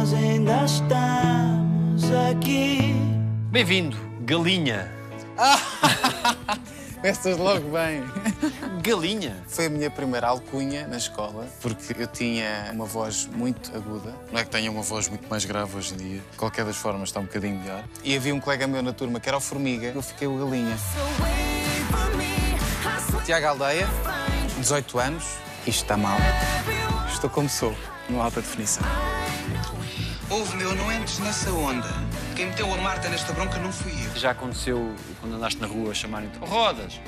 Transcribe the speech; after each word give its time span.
nós 0.00 0.14
ainda 0.14 0.64
estamos 0.64 2.04
aqui. 2.30 2.94
Bem-vindo, 3.50 3.98
galinha. 4.22 4.90
Começas 6.96 7.36
logo 7.36 7.68
bem. 7.70 8.02
Galinha? 8.82 9.36
Foi 9.46 9.66
a 9.66 9.68
minha 9.68 9.90
primeira 9.90 10.28
alcunha 10.28 10.86
na 10.86 10.96
escola, 10.96 11.46
porque 11.60 11.94
eu 11.98 12.06
tinha 12.06 12.70
uma 12.72 12.86
voz 12.86 13.26
muito 13.26 13.76
aguda. 13.76 14.14
Não 14.32 14.40
é 14.40 14.44
que 14.44 14.50
tenha 14.50 14.70
uma 14.70 14.80
voz 14.80 15.06
muito 15.06 15.28
mais 15.28 15.44
grave 15.44 15.76
hoje 15.76 15.92
em 15.92 15.96
dia. 15.98 16.22
De 16.30 16.36
qualquer 16.38 16.64
das 16.64 16.76
formas, 16.76 17.10
está 17.10 17.20
um 17.20 17.24
bocadinho 17.24 17.58
melhor. 17.58 17.84
E 18.02 18.16
havia 18.16 18.34
um 18.34 18.40
colega 18.40 18.66
meu 18.66 18.82
na 18.82 18.94
turma 18.94 19.20
que 19.20 19.28
era 19.28 19.36
o 19.36 19.40
Formiga. 19.40 19.92
Eu 19.94 20.00
fiquei 20.00 20.26
o 20.26 20.38
Galinha. 20.38 20.78
Tiago 23.26 23.46
Aldeia, 23.48 23.86
18 24.58 24.98
anos. 24.98 25.24
Isto 25.66 25.82
está 25.82 25.98
mal. 25.98 26.16
Estou 27.12 27.28
como 27.28 27.50
sou, 27.50 27.76
no 28.08 28.22
alta 28.22 28.40
definição. 28.40 28.82
Ouve, 30.30 30.56
meu, 30.56 30.72
não 30.76 30.92
entres 30.92 31.18
nessa 31.18 31.50
onda. 31.50 31.88
Quem 32.36 32.46
meteu 32.46 32.72
a 32.72 32.76
Marta 32.76 33.08
nesta 33.08 33.32
bronca 33.32 33.58
não 33.58 33.72
fui 33.72 33.92
eu. 33.92 34.16
Já 34.16 34.30
aconteceu 34.30 34.94
quando 35.20 35.34
andaste 35.34 35.60
na 35.60 35.66
rua 35.66 35.92
chamarem-te 35.92 36.38
rodas? 36.38 37.00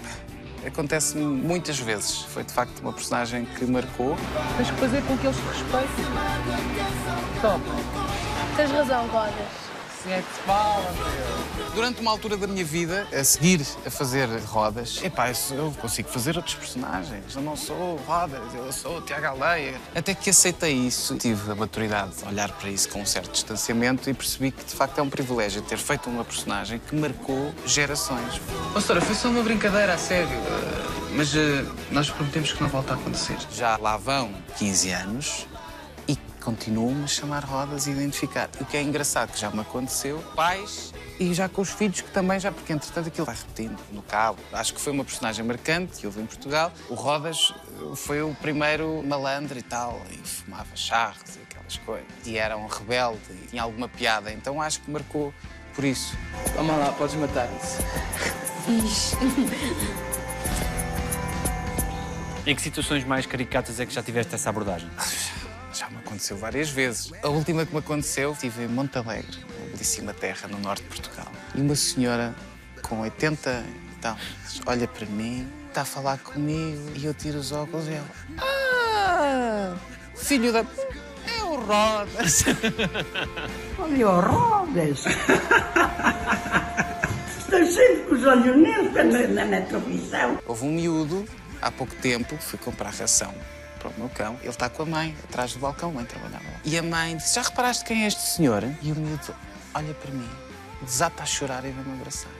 Acontece-me 0.66 1.24
muitas 1.24 1.78
vezes. 1.78 2.22
Foi 2.22 2.42
de 2.42 2.52
facto 2.52 2.80
uma 2.80 2.92
personagem 2.92 3.44
que 3.44 3.64
marcou. 3.64 4.16
Tens 4.56 4.70
que 4.70 4.76
fazer 4.76 5.02
com 5.02 5.16
que 5.16 5.26
eles 5.26 5.36
te 5.36 5.42
respeitem. 5.42 6.04
Toma. 7.40 7.64
Tens 8.56 8.70
razão, 8.72 9.06
Rodas. 9.06 9.71
Assim 10.02 10.14
é 10.14 10.20
que 10.20 10.34
se 10.34 10.40
fala, 10.40 10.92
meu. 10.92 11.70
Durante 11.76 12.00
uma 12.00 12.10
altura 12.10 12.36
da 12.36 12.48
minha 12.48 12.64
vida, 12.64 13.06
a 13.12 13.22
seguir 13.22 13.64
a 13.86 13.90
fazer 13.90 14.28
rodas, 14.46 15.00
epá, 15.00 15.30
isso 15.30 15.54
eu 15.54 15.72
consigo 15.80 16.08
fazer 16.08 16.36
outros 16.36 16.56
personagens. 16.56 17.36
Eu 17.36 17.40
não 17.42 17.56
sou 17.56 17.94
rodas, 18.04 18.52
eu 18.52 18.72
sou 18.72 19.00
Tiago 19.02 19.26
Aldeia. 19.26 19.80
Até 19.94 20.12
que 20.12 20.28
aceitei 20.30 20.72
isso, 20.72 21.16
tive 21.18 21.52
a 21.52 21.54
maturidade 21.54 22.16
de 22.16 22.24
olhar 22.24 22.50
para 22.50 22.68
isso 22.68 22.88
com 22.88 23.00
um 23.00 23.06
certo 23.06 23.30
distanciamento 23.30 24.10
e 24.10 24.12
percebi 24.12 24.50
que 24.50 24.64
de 24.64 24.74
facto 24.74 24.98
é 24.98 25.02
um 25.02 25.08
privilégio 25.08 25.62
ter 25.62 25.78
feito 25.78 26.10
uma 26.10 26.24
personagem 26.24 26.80
que 26.80 26.96
marcou 26.96 27.54
gerações. 27.64 28.40
Ó, 28.74 28.80
senhora, 28.80 29.00
foi 29.00 29.14
só 29.14 29.28
uma 29.28 29.42
brincadeira, 29.44 29.94
a 29.94 29.98
sério. 29.98 30.36
Uh, 30.36 31.14
mas 31.14 31.32
uh, 31.32 31.38
nós 31.92 32.10
prometemos 32.10 32.52
que 32.52 32.60
não 32.60 32.68
volta 32.68 32.94
a 32.94 32.96
acontecer. 32.96 33.36
Já 33.52 33.76
lá 33.76 33.96
vão 33.96 34.32
15 34.58 34.90
anos 34.90 35.46
e 36.42 36.44
continuo-me 36.44 37.04
a 37.04 37.06
chamar 37.06 37.44
rodas 37.44 37.86
e 37.86 37.92
identificar. 37.92 38.50
O 38.60 38.64
que 38.64 38.76
é 38.76 38.82
engraçado 38.82 39.32
que 39.32 39.40
já 39.40 39.50
me 39.50 39.60
aconteceu, 39.60 40.18
pais 40.34 40.92
e 41.20 41.32
já 41.32 41.48
com 41.48 41.62
os 41.62 41.70
filhos 41.70 42.00
que 42.00 42.10
também 42.10 42.40
já, 42.40 42.50
porque 42.50 42.72
entretanto 42.72 43.06
aquilo 43.06 43.24
vai 43.24 43.36
repetindo 43.36 43.78
no 43.92 44.02
cabo. 44.02 44.40
Acho 44.52 44.74
que 44.74 44.80
foi 44.80 44.92
uma 44.92 45.04
personagem 45.04 45.44
marcante 45.44 46.00
que 46.00 46.06
houve 46.06 46.20
em 46.20 46.26
Portugal. 46.26 46.72
O 46.88 46.94
Rodas 46.94 47.54
eh, 47.54 47.96
foi 47.96 48.22
o 48.22 48.34
primeiro 48.34 49.02
malandro 49.04 49.56
e 49.56 49.62
tal, 49.62 50.02
e 50.10 50.16
fumava 50.16 50.74
charros 50.74 51.36
e 51.36 51.42
aquelas 51.42 51.76
coisas. 51.78 52.08
E 52.26 52.36
era 52.36 52.56
um 52.56 52.66
rebelde 52.66 53.20
e 53.30 53.46
tinha 53.48 53.62
alguma 53.62 53.88
piada, 53.88 54.32
então 54.32 54.60
acho 54.60 54.80
que 54.80 54.90
marcou 54.90 55.32
por 55.74 55.84
isso. 55.84 56.16
Toma 56.54 56.76
lá, 56.76 56.92
podes 56.92 57.14
matar 57.14 57.48
isso. 57.56 57.78
Em 62.44 62.56
que 62.56 62.62
situações 62.62 63.04
mais 63.04 63.26
caricatas 63.26 63.78
é 63.78 63.86
que 63.86 63.94
já 63.94 64.02
tiveste 64.02 64.34
essa 64.34 64.50
abordagem? 64.50 64.90
Aconteceu 66.12 66.36
várias 66.36 66.68
vezes. 66.68 67.10
A 67.22 67.28
última 67.28 67.64
que 67.64 67.72
me 67.72 67.78
aconteceu, 67.78 68.32
estive 68.32 68.64
em 68.64 68.68
Monte 68.68 68.98
Alegre, 68.98 69.38
uma 69.58 69.70
belíssima 69.70 70.12
terra 70.12 70.46
no 70.46 70.58
norte 70.58 70.82
de 70.82 70.88
Portugal. 70.88 71.32
E 71.54 71.60
uma 71.62 71.74
senhora 71.74 72.34
com 72.82 73.00
80 73.00 73.64
e 73.96 73.96
tal 73.98 74.18
olha 74.66 74.86
para 74.86 75.06
mim, 75.06 75.50
está 75.68 75.80
a 75.80 75.84
falar 75.86 76.18
comigo 76.18 76.92
e 76.94 77.06
eu 77.06 77.14
tiro 77.14 77.38
os 77.38 77.50
óculos 77.50 77.88
e 77.88 77.94
ela. 77.94 78.10
Ah! 78.36 79.74
Filho 80.14 80.52
da. 80.52 80.66
É 81.26 81.42
o 81.44 81.56
Rodas! 81.56 82.44
Olha, 83.78 84.08
ó, 84.08 84.20
Rodas! 84.20 85.06
Estou 87.38 87.64
sempre 87.64 88.02
com 88.06 88.14
os 88.16 88.26
olhos 88.26 88.56
neles 88.58 88.92
na, 88.92 89.04
na, 89.28 89.44
na 89.46 89.60
televisão. 89.62 90.38
Houve 90.46 90.66
um 90.66 90.72
miúdo, 90.72 91.24
há 91.62 91.70
pouco 91.70 91.94
tempo, 91.94 92.36
fui 92.36 92.58
comprar 92.58 92.90
ração 92.90 93.34
para 93.82 93.90
o 93.90 93.94
meu 93.98 94.08
cão. 94.08 94.38
Ele 94.40 94.48
está 94.48 94.68
com 94.68 94.84
a 94.84 94.86
mãe, 94.86 95.16
atrás 95.24 95.52
do 95.52 95.58
balcão, 95.58 95.90
a 95.90 95.92
mãe 95.92 96.04
trabalhava 96.04 96.44
lá. 96.44 96.60
E 96.64 96.78
a 96.78 96.82
mãe 96.82 97.16
disse: 97.16 97.34
Já 97.34 97.42
reparaste 97.42 97.84
quem 97.84 98.04
é 98.04 98.06
este 98.06 98.20
senhor? 98.20 98.62
E 98.80 98.92
o 98.92 98.94
miúdo 98.94 99.34
olha 99.74 99.94
para 99.94 100.12
mim, 100.12 100.28
desata 100.82 101.22
a 101.22 101.26
chorar 101.26 101.64
e 101.64 101.70
vem-me 101.70 101.92
abraçar. 102.00 102.30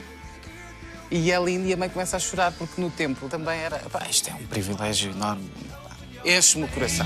E 1.11 1.31
é 1.31 1.39
lindo 1.39 1.67
e 1.67 1.73
a 1.73 1.77
mãe 1.77 1.89
começa 1.89 2.17
a 2.17 2.19
chorar 2.19 2.51
porque 2.53 2.79
no 2.79 2.89
tempo 2.89 3.27
também 3.27 3.59
era. 3.59 3.77
Pá, 3.79 4.07
isto 4.09 4.29
é 4.29 4.33
um 4.33 4.45
privilégio 4.47 5.11
enorme. 5.11 5.51
Enche-me 6.25 6.63
o 6.63 6.67
coração. 6.69 7.05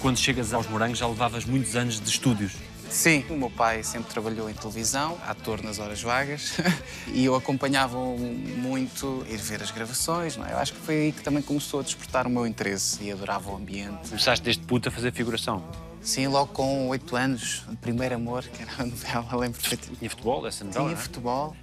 Quando 0.00 0.16
chegas 0.16 0.54
aos 0.54 0.66
morangos 0.66 0.98
já 0.98 1.06
levavas 1.06 1.44
muitos 1.44 1.76
anos 1.76 2.00
de 2.00 2.08
estúdios. 2.08 2.52
Sim, 2.90 3.24
o 3.28 3.36
meu 3.36 3.50
pai 3.50 3.82
sempre 3.82 4.10
trabalhou 4.10 4.48
em 4.48 4.54
televisão, 4.54 5.18
ator 5.26 5.62
nas 5.62 5.78
horas 5.78 6.02
vagas, 6.02 6.54
e 7.12 7.24
eu 7.24 7.34
acompanhava 7.34 7.98
muito 7.98 9.24
ir 9.28 9.36
ver 9.36 9.62
as 9.62 9.70
gravações, 9.70 10.36
não 10.36 10.46
é? 10.46 10.52
Eu 10.52 10.58
acho 10.58 10.72
que 10.72 10.80
foi 10.80 10.94
aí 10.94 11.12
que 11.12 11.22
também 11.22 11.42
começou 11.42 11.80
a 11.80 11.82
despertar 11.82 12.26
o 12.26 12.30
meu 12.30 12.46
interesse 12.46 13.02
e 13.02 13.12
adorava 13.12 13.50
o 13.50 13.56
ambiente. 13.56 14.08
Começaste 14.08 14.42
desde 14.42 14.62
puto 14.64 14.88
a 14.88 14.92
fazer 14.92 15.12
figuração. 15.12 15.62
Sim, 16.00 16.28
logo 16.28 16.52
com 16.52 16.88
oito 16.88 17.14
anos, 17.14 17.64
o 17.68 17.76
primeiro 17.76 18.14
amor, 18.14 18.42
que 18.44 18.62
era 18.62 18.72
a 18.78 18.86
novela, 18.86 19.36
lembro 19.36 19.60
perfeitamente. 19.60 19.98
Tinha 19.98 20.10
futebol, 20.10 20.46
essa 20.46 20.64
novela, 20.64 20.86
Tinha 20.86 20.98
é? 20.98 21.00
futebol 21.00 21.56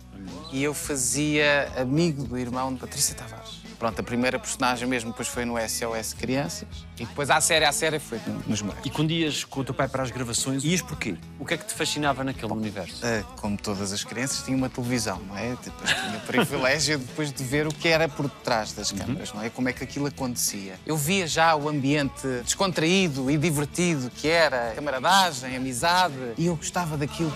e 0.51 0.63
eu 0.63 0.73
fazia 0.73 1.71
amigo 1.77 2.23
do 2.23 2.37
irmão 2.37 2.73
de 2.73 2.79
Patrícia 2.79 3.15
Tavares. 3.15 3.64
Pronto, 3.85 3.99
a 3.99 4.03
primeira 4.03 4.39
personagem 4.39 4.87
mesmo 4.87 5.11
depois 5.11 5.27
foi 5.27 5.45
no 5.45 5.59
SOS 5.59 6.13
Crianças 6.13 6.67
e 6.97 7.05
depois 7.05 7.29
à 7.29 7.39
série, 7.39 7.65
à 7.65 7.71
série 7.71 7.99
foi 7.99 8.19
nos 8.47 8.59
morangos. 8.63 8.83
E 8.83 8.89
quando 8.89 9.11
ias 9.11 9.43
com 9.43 9.59
o 9.59 9.63
teu 9.63 9.75
pai 9.75 9.87
para 9.87 10.01
as 10.01 10.09
gravações, 10.09 10.63
ias 10.63 10.81
porquê? 10.81 11.15
O 11.37 11.45
que 11.45 11.53
é 11.53 11.57
que 11.57 11.67
te 11.67 11.73
fascinava 11.75 12.23
naquele 12.23 12.51
universo? 12.51 13.05
Ah, 13.05 13.21
como 13.35 13.55
todas 13.55 13.93
as 13.93 14.03
crianças, 14.03 14.43
tinha 14.43 14.57
uma 14.57 14.69
televisão, 14.69 15.21
não 15.27 15.37
é? 15.37 15.55
Depois 15.63 15.91
tinha 15.91 16.17
o 16.17 16.21
privilégio 16.21 16.97
depois 16.97 17.31
de 17.31 17.43
ver 17.43 17.67
o 17.67 17.69
que 17.71 17.87
era 17.87 18.09
por 18.09 18.23
detrás 18.23 18.73
das 18.73 18.91
câmaras, 18.91 19.31
não 19.31 19.43
é? 19.43 19.51
Como 19.51 19.69
é 19.69 19.73
que 19.73 19.83
aquilo 19.83 20.07
acontecia. 20.07 20.79
Eu 20.83 20.97
via 20.97 21.27
já 21.27 21.55
o 21.55 21.69
ambiente 21.69 22.27
descontraído 22.43 23.29
e 23.29 23.37
divertido 23.37 24.09
que 24.09 24.27
era, 24.27 24.71
camaradagem, 24.73 25.55
amizade, 25.55 26.15
e 26.39 26.47
eu 26.47 26.55
gostava 26.55 26.97
daquilo. 26.97 27.31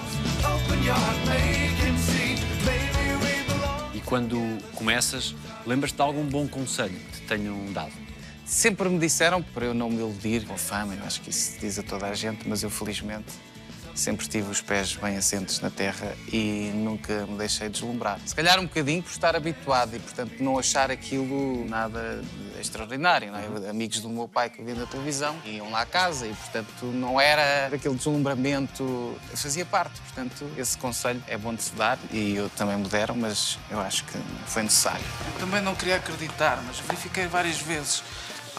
E 0.84 1.69
quando 4.10 4.40
começas, 4.74 5.36
lembras-te 5.68 5.96
de 5.96 6.02
algum 6.02 6.26
bom 6.26 6.48
conselho 6.48 6.96
que 7.12 7.22
te 7.22 7.28
tenham 7.28 7.72
dado? 7.72 7.94
Sempre 8.44 8.90
me 8.90 8.98
disseram 8.98 9.40
para 9.40 9.68
eu 9.68 9.74
não 9.76 9.88
me 9.88 9.98
iludir 9.98 10.48
com 10.48 10.56
a 10.56 10.58
fama, 10.58 10.96
eu 10.96 11.04
acho 11.04 11.22
que 11.22 11.30
isso 11.30 11.60
diz 11.60 11.78
a 11.78 11.84
toda 11.84 12.08
a 12.08 12.16
gente, 12.16 12.50
mas 12.50 12.64
eu 12.64 12.72
felizmente 12.72 13.32
sempre 14.00 14.28
tive 14.28 14.50
os 14.50 14.62
pés 14.62 14.96
bem 14.96 15.18
assentos 15.18 15.60
na 15.60 15.70
terra 15.70 16.16
e 16.32 16.72
nunca 16.74 17.26
me 17.28 17.38
deixei 17.38 17.70
deslumbrar. 17.70 18.20
Se 18.26 18.34
calhar 18.34 18.60
um 18.60 18.64
bocadinho 18.64 19.04
por 19.04 19.12
estar 19.12 19.36
habituado 19.36 19.96
e, 19.96 20.00
portanto, 20.00 20.36
não 20.40 20.58
achar 20.58 20.90
aquilo 20.90 21.68
nada 21.68 22.22
extraordinário. 22.60 23.32
Não 23.32 23.66
é? 23.66 23.70
Amigos 23.70 24.00
do 24.00 24.10
meu 24.10 24.28
pai 24.28 24.50
que 24.50 24.62
eu 24.62 24.66
via 24.66 24.76
na 24.76 24.86
televisão 24.86 25.36
iam 25.46 25.70
lá 25.72 25.82
à 25.82 25.86
casa 25.86 26.28
e, 26.28 26.34
portanto, 26.34 26.86
não 26.86 27.20
era 27.20 27.68
aquele 27.68 27.96
deslumbramento, 27.96 29.16
fazia 29.36 29.66
parte. 29.66 30.00
Portanto, 30.02 30.50
esse 30.58 30.78
conselho 30.78 31.22
é 31.28 31.38
bom 31.38 31.54
de 31.54 31.64
se 31.64 31.74
dar 31.74 32.00
e 32.12 32.36
eu 32.36 32.50
também 32.52 32.78
me 32.78 32.88
deram, 32.88 33.16
mas 33.16 33.60
eu 33.70 33.80
acho 33.80 34.06
que 34.06 34.18
foi 34.48 34.64
necessário. 34.64 35.04
Eu 35.34 35.40
também 35.40 35.62
não 35.62 35.76
queria 35.76 35.98
acreditar, 35.98 36.62
mas 36.66 36.80
verifiquei 36.80 37.28
várias 37.28 37.60
vezes. 37.60 38.04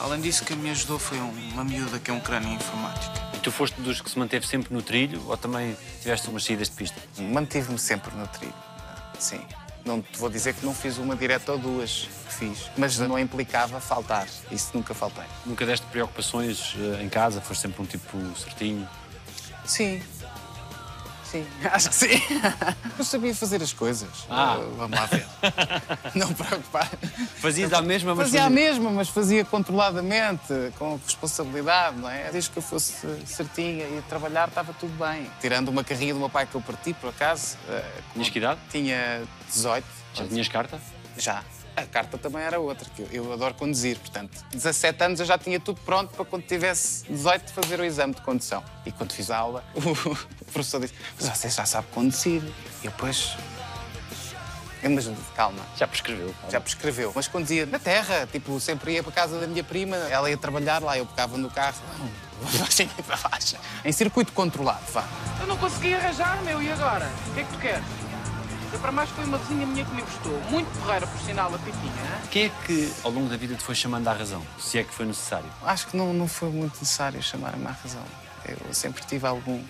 Além 0.01 0.21
disso, 0.21 0.45
quem 0.45 0.57
me 0.57 0.71
ajudou 0.71 0.99
foi 0.99 1.19
um- 1.19 1.51
uma 1.53 1.65
miúda 1.65 1.99
que 1.99 2.11
é 2.11 2.15
um 2.15 2.21
crânio 2.21 2.49
em 2.51 2.55
informática. 2.55 3.21
E 3.35 3.39
tu 3.39 3.53
foste 3.53 3.79
dos 3.81 4.01
que 4.01 4.11
se 4.11 4.19
manteve 4.19 4.47
sempre 4.47 4.73
no 4.73 4.83
trilho 4.83 5.23
ou 5.29 5.37
também 5.37 5.77
tiveste 6.01 6.29
umas 6.29 6.45
saídas 6.45 6.69
de 6.71 6.75
pista? 6.77 6.99
Mantive-me 7.19 7.79
sempre 7.79 8.15
no 8.17 8.27
trilho. 8.27 8.55
Sim. 9.19 9.41
Não 9.85 10.01
te 10.03 10.19
vou 10.19 10.29
dizer 10.31 10.55
que 10.55 10.65
não 10.65 10.75
fiz 10.75 10.99
uma 10.99 11.15
direta 11.17 11.53
ou 11.53 11.59
duas, 11.59 12.09
fiz. 12.29 12.71
Mas 12.77 12.99
não 12.99 13.19
implicava 13.19 13.81
faltar. 13.81 14.27
Isso 14.51 14.71
nunca 14.75 14.95
faltei. 14.95 15.25
Nunca 15.45 15.65
deste 15.67 15.87
preocupações 15.87 16.75
eh, 16.99 17.03
em 17.03 17.09
casa? 17.09 17.41
Foste 17.41 17.63
sempre 17.63 17.83
um 17.83 17.87
tipo 17.87 18.19
certinho? 18.39 18.89
Sim. 19.65 20.03
Sim, 21.31 21.47
acho 21.71 21.89
que 21.91 21.95
sim. 21.95 22.23
Eu 22.99 23.05
sabia 23.05 23.35
fazer 23.35 23.63
as 23.63 23.73
coisas. 23.73 24.09
Ah. 24.29 24.59
Uh, 24.59 24.75
Vamos 24.77 24.99
lá 24.99 25.07
ver. 25.07 25.27
Não 26.15 26.33
preocupar. 26.33 26.89
Fazias 27.37 27.73
à 27.73 27.81
mesma, 27.81 28.15
mas 28.15 28.27
Fazia 28.29 28.45
a 28.45 28.51
mesma, 28.51 28.91
mas 28.91 29.09
fazia 29.09 29.45
controladamente, 29.45 30.53
com 30.79 30.99
responsabilidade, 31.05 31.97
não 31.99 32.11
é? 32.11 32.31
Desde 32.33 32.51
que 32.51 32.59
eu 32.59 32.63
fosse 32.63 32.95
certinha 33.27 33.85
e 33.85 34.03
trabalhar, 34.09 34.49
estava 34.49 34.73
tudo 34.73 34.93
bem. 34.99 35.31
Tirando 35.41 35.69
uma 35.69 35.85
carrinha 35.85 36.13
do 36.15 36.21
meu 36.21 36.29
pai 36.29 36.47
que 36.47 36.55
eu 36.55 36.61
parti, 36.61 36.93
por 36.95 37.11
acaso. 37.11 37.57
uh, 37.69 38.03
Tinhas 38.13 38.29
que 38.29 38.39
idade? 38.39 38.61
Tinha 38.71 39.23
18. 39.49 39.87
Já 40.15 40.27
tinhas 40.27 40.49
carta? 40.49 40.81
Já. 41.17 41.43
A 41.81 41.87
carta 41.87 42.19
também 42.19 42.43
era 42.43 42.59
outra, 42.61 42.89
que 42.91 43.07
eu, 43.11 43.33
adoro 43.33 43.55
conduzir, 43.55 43.99
portanto. 43.99 44.45
17 44.53 45.03
anos 45.05 45.21
eu 45.21 45.27
já 45.27 45.39
tinha 45.39 45.59
tudo 45.59 45.81
pronto 45.81 46.15
para 46.15 46.25
quando 46.25 46.43
tivesse 46.43 47.05
18 47.11 47.53
fazer 47.53 47.81
o 47.81 47.85
exame 47.85 48.15
de 48.15 48.21
condução. 48.23 48.63
E 48.85 48.93
quando 48.93 49.13
fiz 49.13 49.31
a 49.31 49.39
aula, 49.39 49.65
o 49.75 50.45
professor 50.53 50.81
disse: 50.81 50.95
Mas 51.19 51.37
você 51.37 51.49
já 51.49 51.65
sabe 51.65 51.87
conduzir. 51.93 52.43
E 52.83 52.87
eu, 52.87 52.93
pois. 52.99 53.35
Mas 54.83 55.07
calma, 55.37 55.61
Já 55.77 55.87
prescreveu. 55.87 56.35
já 56.51 56.59
prescreveu. 56.61 57.13
Mas 57.15 57.29
quando 57.29 57.51
ia 57.51 57.67
na 57.67 57.79
terra, 57.79 58.27
tipo, 58.31 58.59
sempre 58.61 58.93
ia 58.95 59.03
para 59.03 59.13
casa 59.13 59.39
da 59.39 59.47
minha 59.47 59.63
prima, 59.63 59.95
ela 59.97 60.31
ia 60.31 60.39
trabalhar 60.39 60.83
lá, 60.83 60.97
eu 60.97 61.05
pegava 61.05 61.37
no 61.37 61.51
carro, 61.51 61.77
assim 62.67 62.87
para 63.07 63.17
baixo. 63.29 63.57
Em 63.85 63.93
circuito 63.93 64.33
controlado, 64.33 64.81
vá. 64.91 65.05
Eu 65.39 65.47
não 65.47 65.57
consegui 65.59 65.93
arranjar, 65.95 66.43
meu, 66.45 66.63
e 66.63 66.73
agora? 66.73 67.11
O 67.29 67.35
que 67.35 67.41
é 67.41 67.45
que 67.45 67.53
tu 67.53 67.59
queres? 67.59 67.85
Eu 68.73 68.79
para 68.79 68.93
mais 68.93 69.11
foi 69.11 69.25
uma 69.25 69.39
vizinha 69.39 69.67
minha 69.67 69.85
que 69.85 69.95
me 69.95 70.03
gostou. 70.03 70.41
Muito 70.51 70.69
porreira, 70.79 71.07
por 71.07 71.21
sinal, 71.21 71.53
a 71.53 71.59
Pitinha. 71.59 72.23
Quem 72.31 72.45
é 72.45 72.49
que 72.65 72.93
ao 73.03 73.11
longo 73.11 73.29
da 73.29 73.37
vida 73.37 73.57
te 73.57 73.63
foi 73.63 73.75
chamando 73.75 74.07
à 74.07 74.13
razão? 74.13 74.47
Se 74.59 74.79
é 74.79 74.85
que 74.85 74.95
foi 74.95 75.07
necessário. 75.07 75.51
Acho 75.63 75.89
que 75.89 75.97
não, 75.97 76.13
não 76.13 76.29
foi 76.29 76.51
muito 76.51 76.79
necessário 76.79 77.21
chamar-me 77.21 77.67
à 77.67 77.73
razão. 77.73 78.05
Eu 78.47 78.73
sempre 78.73 79.05
tive 79.05 79.27
algum 79.27 79.63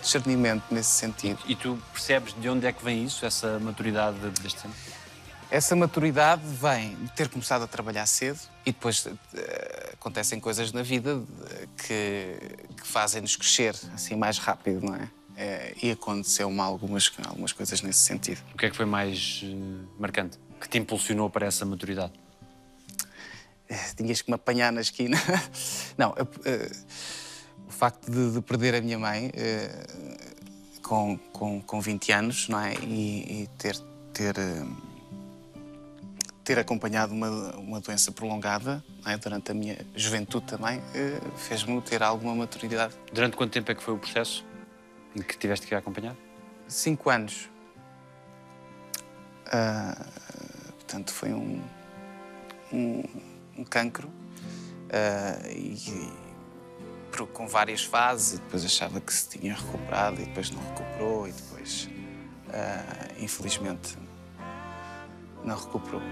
discernimento 0.00 0.64
nesse 0.70 0.90
sentido. 0.90 1.40
E 1.46 1.56
tu 1.56 1.76
percebes 1.92 2.34
de 2.38 2.48
onde 2.48 2.66
é 2.66 2.72
que 2.72 2.84
vem 2.84 3.04
isso, 3.04 3.26
essa 3.26 3.58
maturidade 3.58 4.16
deste 4.40 4.62
tempo? 4.62 4.74
Essa 5.50 5.76
maturidade 5.76 6.42
vem 6.44 6.94
de 6.96 7.10
ter 7.12 7.28
começado 7.28 7.62
a 7.62 7.66
trabalhar 7.66 8.06
cedo 8.06 8.38
e 8.64 8.72
depois 8.72 9.06
eh, 9.34 9.90
acontecem 9.92 10.40
coisas 10.40 10.72
na 10.72 10.82
vida 10.82 11.22
eh, 11.50 11.66
que, 11.76 12.76
que 12.82 12.86
fazem-nos 12.86 13.36
crescer 13.36 13.76
assim 13.94 14.16
mais 14.16 14.38
rápido, 14.38 14.84
não 14.84 14.94
é? 14.96 15.08
Eh, 15.36 15.74
e 15.82 15.90
aconteceu-me 15.90 16.60
algumas, 16.60 17.12
algumas 17.26 17.52
coisas 17.52 17.82
nesse 17.82 17.98
sentido. 17.98 18.40
O 18.54 18.56
que 18.56 18.66
é 18.66 18.70
que 18.70 18.76
foi 18.76 18.86
mais 18.86 19.42
eh, 19.44 19.54
marcante? 19.98 20.38
Que 20.58 20.66
te 20.66 20.78
impulsionou 20.78 21.28
para 21.28 21.46
essa 21.46 21.66
maturidade? 21.66 22.12
Eh, 23.68 23.78
Tinhas 23.94 24.22
que 24.22 24.30
me 24.30 24.34
apanhar 24.34 24.72
na 24.72 24.80
esquina. 24.80 25.18
Não, 25.98 26.14
eh, 26.46 26.70
o 27.68 27.70
facto 27.70 28.10
de, 28.10 28.32
de 28.32 28.40
perder 28.40 28.76
a 28.76 28.80
minha 28.80 28.98
mãe 28.98 29.30
com, 30.82 31.18
com, 31.32 31.60
com 31.60 31.80
20 31.80 32.12
anos, 32.12 32.48
não 32.48 32.60
é? 32.60 32.74
E, 32.76 33.42
e 33.42 33.48
ter, 33.58 33.76
ter, 34.14 34.34
ter 36.44 36.58
acompanhado 36.58 37.12
uma, 37.12 37.28
uma 37.56 37.80
doença 37.80 38.12
prolongada 38.12 38.82
é? 39.04 39.16
durante 39.18 39.50
a 39.50 39.54
minha 39.54 39.76
juventude 39.96 40.46
também, 40.46 40.80
fez-me 41.36 41.82
ter 41.82 42.02
alguma 42.04 42.34
maturidade. 42.34 42.94
Durante 43.12 43.36
quanto 43.36 43.52
tempo 43.52 43.70
é 43.72 43.74
que 43.74 43.82
foi 43.82 43.94
o 43.94 43.98
processo 43.98 44.44
em 45.16 45.22
que 45.22 45.36
tiveste 45.38 45.66
que 45.66 45.74
acompanhar? 45.74 46.14
Cinco 46.68 47.08
anos. 47.08 47.48
Ah, 49.46 50.06
portanto, 50.74 51.10
foi 51.10 51.32
um, 51.32 51.62
um, 52.70 53.02
um 53.56 53.64
cancro 53.64 54.10
ah, 54.92 55.48
e, 55.48 55.74
e 55.74 56.26
com 57.32 57.48
várias 57.48 57.82
fases. 57.82 58.34
E 58.34 58.42
depois 58.42 58.64
achava 58.64 59.00
que 59.00 59.12
se 59.12 59.30
tinha 59.30 59.54
recuperado 59.54 60.20
e 60.20 60.26
depois 60.26 60.50
não 60.50 60.62
recuperou 60.62 61.26
e 61.26 61.32
depois, 61.32 61.88
ah, 62.50 63.08
infelizmente, 63.18 63.96
não 65.42 65.56
recuperou. 65.56 66.02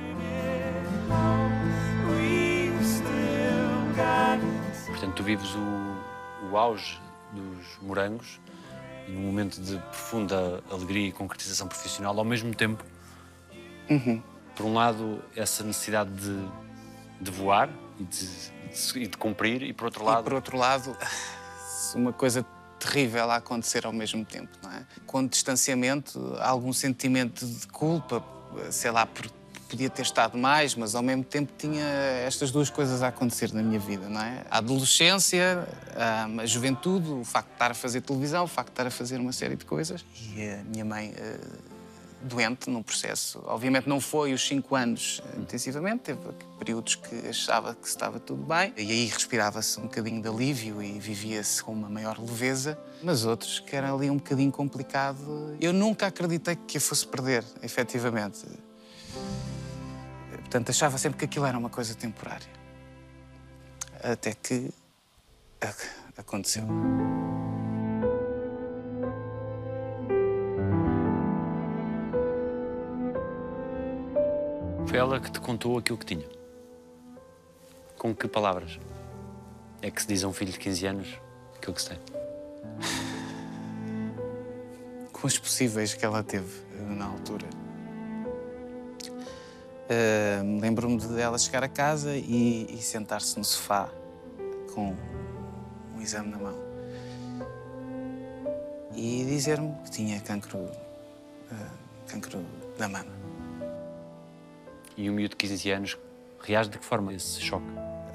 Portanto, 4.87 5.15
tu 5.15 5.23
vives 5.23 5.55
o, 5.55 6.51
o 6.51 6.57
auge 6.57 6.99
dos 7.35 7.79
morangos 7.83 8.41
e 9.09 9.13
num 9.13 9.21
momento 9.23 9.61
de 9.61 9.77
profunda 9.79 10.63
alegria 10.71 11.09
e 11.09 11.13
concretização 11.13 11.69
profissional, 11.69 12.19
ao 12.19 12.25
mesmo 12.25 12.55
tempo, 12.55 12.85
por 14.57 14.67
um 14.67 14.75
lado, 14.75 15.23
essa 15.37 15.63
necessidade 15.65 16.11
de, 16.11 16.49
de 17.21 17.31
voar 17.31 17.69
e 17.99 18.05
de, 18.05 18.27
de- 18.27 18.99
e 19.01 19.07
de 19.07 19.17
cumprir, 19.17 19.63
e 19.63 19.73
por 19.73 19.85
outro 19.87 20.03
E 20.03 20.07
lado, 20.07 20.25
por 20.25 20.33
outro 20.33 20.57
lado, 20.57 20.97
uma 21.95 22.13
coisa 22.13 22.45
terrível 22.79 23.31
a 23.31 23.37
acontecer 23.37 23.87
ao 23.87 23.93
mesmo 23.93 24.25
tempo, 24.25 24.51
não 24.63 24.71
é? 24.73 24.87
Com 25.07 25.27
distanciamento, 25.27 26.37
algum 26.41 26.73
sentimento 26.73 27.47
de 27.47 27.67
culpa, 27.69 28.23
sei 28.71 28.91
lá, 28.91 29.07
por 29.07 29.27
podia 29.75 29.91
ter 29.91 30.03
estado 30.03 30.39
mais, 30.39 30.77
mas 30.77 30.95
ao 30.95 31.03
mesmo 31.03 31.25
tempo 31.25 31.53
tinha 31.59 31.85
estas 32.25 32.53
duas 32.53 32.71
coisas 32.71 33.03
a 33.03 33.09
acontecer 33.09 33.53
na 33.53 33.61
minha 33.61 33.81
vida, 33.81 34.09
não 34.09 34.21
é? 34.21 34.45
A 34.49 34.59
adolescência, 34.59 35.67
a, 35.97 36.43
a 36.43 36.47
juventude, 36.47 37.11
o 37.11 37.25
facto 37.25 37.49
de 37.49 37.55
estar 37.55 37.71
a 37.73 37.75
fazer 37.75 38.01
televisão, 38.03 38.45
o 38.45 38.47
facto 38.47 38.69
de 38.69 38.73
estar 38.73 38.87
a 38.87 38.91
fazer 38.91 39.19
uma 39.19 39.33
série 39.33 39.57
de 39.57 39.65
coisas. 39.65 40.05
E 40.37 40.49
a 40.49 40.63
minha 40.63 40.85
mãe 40.85 41.13
eh, 41.17 41.41
doente 42.23 42.71
num 42.71 42.85
processo. 42.85 43.43
Obviamente 43.47 43.89
não 43.89 44.01
foi 44.01 44.33
os 44.33 44.47
cinco 44.47 44.77
anos 44.77 45.21
eh, 45.27 45.41
intensivamente, 45.41 46.05
teve 46.05 46.21
períodos 46.57 46.95
que 46.95 47.27
achava 47.27 47.75
que 47.75 47.89
estava 47.89 48.21
tudo 48.21 48.45
bem 48.45 48.73
e 48.77 48.93
aí 48.93 49.07
respirava-se 49.07 49.81
um 49.81 49.85
bocadinho 49.85 50.23
de 50.23 50.29
alívio 50.29 50.81
e 50.81 51.01
vivia-se 51.01 51.65
com 51.65 51.73
uma 51.73 51.89
maior 51.89 52.17
leveza, 52.21 52.79
mas 53.03 53.25
outros 53.25 53.59
que 53.59 53.75
era 53.75 53.93
ali 53.93 54.09
um 54.09 54.19
bocadinho 54.19 54.53
complicado. 54.53 55.57
Eu 55.61 55.73
nunca 55.73 56.07
acreditei 56.07 56.55
que 56.55 56.79
a 56.79 56.81
fosse 56.81 57.05
perder, 57.05 57.45
efetivamente. 57.61 58.47
Portanto, 60.45 60.71
achava 60.71 60.99
sempre 60.99 61.19
que 61.19 61.25
aquilo 61.25 61.47
era 61.47 61.59
uma 61.59 61.71
coisa 61.71 61.95
temporária. 61.95 62.47
Até 64.03 64.35
que 64.35 64.71
ac- 65.61 65.91
aconteceu. 66.17 66.65
foi 74.87 74.99
ela 74.99 75.19
que 75.21 75.31
te 75.31 75.41
contou 75.41 75.79
aquilo 75.79 75.99
que 75.99 76.07
tinha. 76.07 76.27
Com 77.99 78.15
que 78.15 78.29
palavras? 78.29 78.79
É 79.81 79.91
que 79.91 80.01
se 80.01 80.09
diz 80.09 80.25
a 80.25 80.29
um 80.29 80.33
filho 80.33 80.53
de 80.53 80.59
15 80.59 80.87
anos 80.87 81.21
aquilo 81.57 81.75
que 81.75 81.83
se 81.83 81.89
tem. 81.91 81.99
com 85.13 85.27
os 85.27 85.39
possíveis 85.39 85.95
que 85.95 86.05
ela 86.05 86.23
teve 86.23 86.63
eh, 86.77 86.83
na 86.83 87.07
altura. 87.07 87.47
Eh, 89.89 90.41
Lembro-me 90.61 90.97
de 90.99 91.21
ela 91.21 91.37
chegar 91.39 91.63
a 91.63 91.69
casa 91.69 92.17
e, 92.17 92.67
e 92.71 92.79
sentar-se 92.83 93.37
no 93.39 93.45
sofá 93.45 93.89
com 94.75 94.95
um 95.95 96.01
exame 96.01 96.31
na 96.31 96.39
mão 96.39 96.65
e 98.97 99.25
dizer-me 99.25 99.75
que 99.85 99.91
tinha 99.91 100.21
cancro, 100.21 100.59
eh, 101.51 101.55
cancro 102.07 102.45
da 102.79 102.89
mama. 102.89 103.11
E 104.97 105.11
um 105.11 105.15
miúdo 105.15 105.31
de 105.31 105.37
15 105.37 105.71
anos 105.73 105.99
reage 106.41 106.71
de 106.71 106.79
que 106.79 106.85
forma 106.85 107.11
a 107.11 107.15
esse 107.15 107.41
choque? 107.41 107.67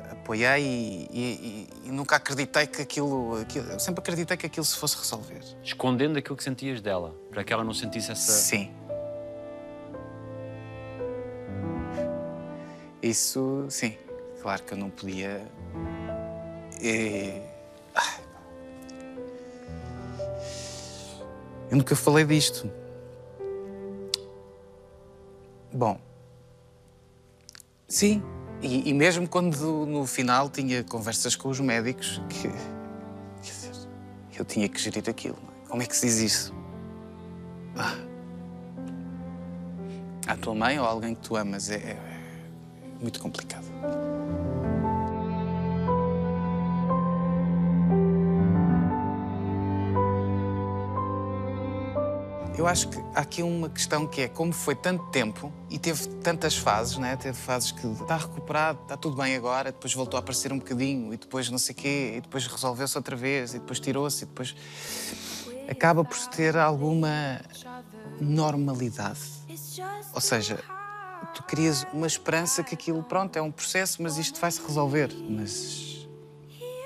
Apoiei 0.10 0.63
e, 0.63 1.10
e- 1.12 1.68
e- 1.83 1.88
e 1.88 1.92
nunca 1.92 2.16
acreditei 2.16 2.66
que 2.66 2.81
aquilo, 2.81 3.42
aquilo. 3.42 3.77
Sempre 3.80 4.00
acreditei 4.01 4.38
que 4.38 4.45
aquilo 4.45 4.66
se 4.66 4.77
fosse 4.77 4.98
resolver. 4.98 5.42
Escondendo 5.63 6.18
aquilo 6.18 6.38
que 6.38 6.44
sentias 6.44 6.80
dela, 6.81 7.13
para 7.30 7.44
que 7.44 7.51
ela 7.51 7.63
não 7.63 7.74
sentisse 7.74 8.12
essa. 8.12 8.31
Sim. 8.31 8.71
Isso, 13.01 13.66
sim. 13.69 13.98
Claro 14.42 14.63
que 14.63 14.74
eu 14.74 14.78
não 14.78 14.90
podia. 14.90 15.42
E... 16.81 17.42
Ai. 17.96 18.19
Eu 21.71 21.78
nunca 21.78 21.95
falei 21.95 22.26
disto. 22.26 22.69
Bom. 25.71 26.00
Sim. 27.88 28.24
E, 28.62 28.90
e 28.90 28.94
mesmo 28.94 29.28
quando 29.28 29.85
no 29.85 30.06
final 30.06 30.50
tinha 30.50 30.83
conversas 30.83 31.35
com 31.35 31.50
os 31.50 31.59
médicos 31.59 32.21
que. 32.30 32.50
Quer 33.42 33.52
dizer, 33.52 33.88
eu 34.38 34.45
tinha 34.45 34.68
que 34.68 34.80
gerir 34.80 35.09
aquilo. 35.09 35.38
é? 35.38 35.69
Como 35.69 35.81
é 35.81 35.85
que 35.85 35.95
se 35.95 36.06
diz 36.06 36.18
isso? 36.19 36.59
à 40.28 40.35
tua 40.35 40.54
mãe 40.54 40.78
ou 40.80 40.85
a 40.85 40.90
alguém 40.90 41.16
que 41.16 41.21
tu 41.21 41.35
amas 41.35 41.69
é, 41.69 41.76
é 41.76 42.08
muito 43.00 43.20
complicado. 43.20 43.66
Eu 52.60 52.68
acho 52.68 52.90
que 52.90 52.98
há 53.16 53.22
aqui 53.22 53.42
uma 53.42 53.70
questão 53.70 54.06
que 54.06 54.20
é 54.20 54.28
como 54.28 54.52
foi 54.52 54.76
tanto 54.76 55.06
tempo 55.12 55.50
e 55.70 55.80
teve 55.80 56.10
tantas 56.22 56.58
fases, 56.58 56.98
né? 56.98 57.16
Teve 57.16 57.38
fases 57.38 57.72
que 57.72 57.88
está 57.88 58.18
recuperado, 58.18 58.82
está 58.82 58.98
tudo 58.98 59.16
bem 59.16 59.34
agora, 59.34 59.72
depois 59.72 59.94
voltou 59.94 60.18
a 60.18 60.20
aparecer 60.20 60.52
um 60.52 60.58
bocadinho 60.58 61.14
e 61.14 61.18
depois 61.18 61.50
não 61.50 61.58
sei 61.58 61.74
quê, 61.74 62.16
e 62.18 62.22
depois 62.22 62.46
resolveu-se 62.48 62.98
outra 62.98 63.16
vez 63.16 63.54
e 63.54 63.60
depois 63.60 63.80
tirou-se 63.80 64.26
e 64.26 64.28
depois 64.28 64.54
acaba 65.70 66.04
por 66.04 66.18
ter 66.28 66.58
alguma 66.58 67.40
normalidade. 68.20 69.22
Ou 70.14 70.20
seja, 70.20 70.60
tu 71.40 71.44
crias 71.44 71.88
uma 71.94 72.06
esperança 72.06 72.62
que 72.62 72.76
aquilo, 72.76 73.02
pronto, 73.02 73.38
é 73.38 73.42
um 73.42 73.50
processo, 73.50 74.04
mas 74.04 74.18
isto 74.18 74.42
vai 74.42 74.52
se 74.52 74.62
resolver. 74.62 75.10
Mas 75.30 76.06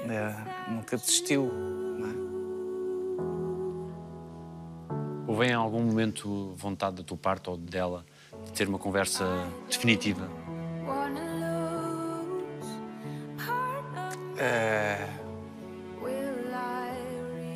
é, 0.08 0.72
nunca 0.72 0.96
desistiu. 0.96 1.52
Não 1.52 2.08
é? 2.08 2.14
Houve 5.28 5.48
em 5.48 5.54
algum 5.54 5.82
momento 5.82 6.54
vontade 6.56 6.98
da 6.98 7.04
tua 7.04 7.18
parte 7.18 7.50
ou 7.50 7.58
dela 7.58 8.06
de 8.46 8.52
ter 8.52 8.68
uma 8.68 8.78
conversa 8.78 9.26
definitiva? 9.68 10.30
É, 14.38 15.08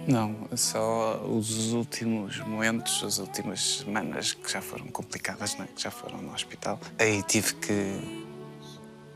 Não, 0.07 0.47
só 0.55 1.21
os 1.25 1.73
últimos 1.73 2.39
momentos, 2.39 3.03
as 3.03 3.17
últimas 3.17 3.79
semanas 3.79 4.31
que 4.33 4.49
já 4.49 4.61
foram 4.61 4.87
complicadas, 4.87 5.57
né? 5.57 5.67
que 5.75 5.81
já 5.81 5.91
foram 5.91 6.21
no 6.21 6.33
hospital. 6.33 6.79
Aí 6.97 7.21
tive 7.23 7.53
que. 7.55 8.25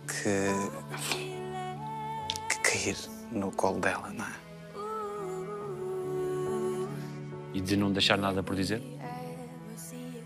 que. 0.06 0.50
que 2.50 2.60
cair 2.60 2.98
no 3.32 3.54
colo 3.54 3.80
dela, 3.80 4.10
não 4.10 4.26
é? 4.26 4.42
E 7.54 7.62
de 7.62 7.78
não 7.78 7.90
deixar 7.90 8.18
nada 8.18 8.44
por 8.44 8.54
dizer? 8.54 8.84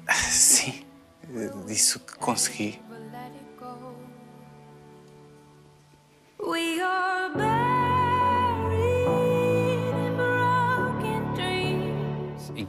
Sim, 0.32 0.84
disso 1.68 2.00
que 2.00 2.16
consegui. 2.16 2.82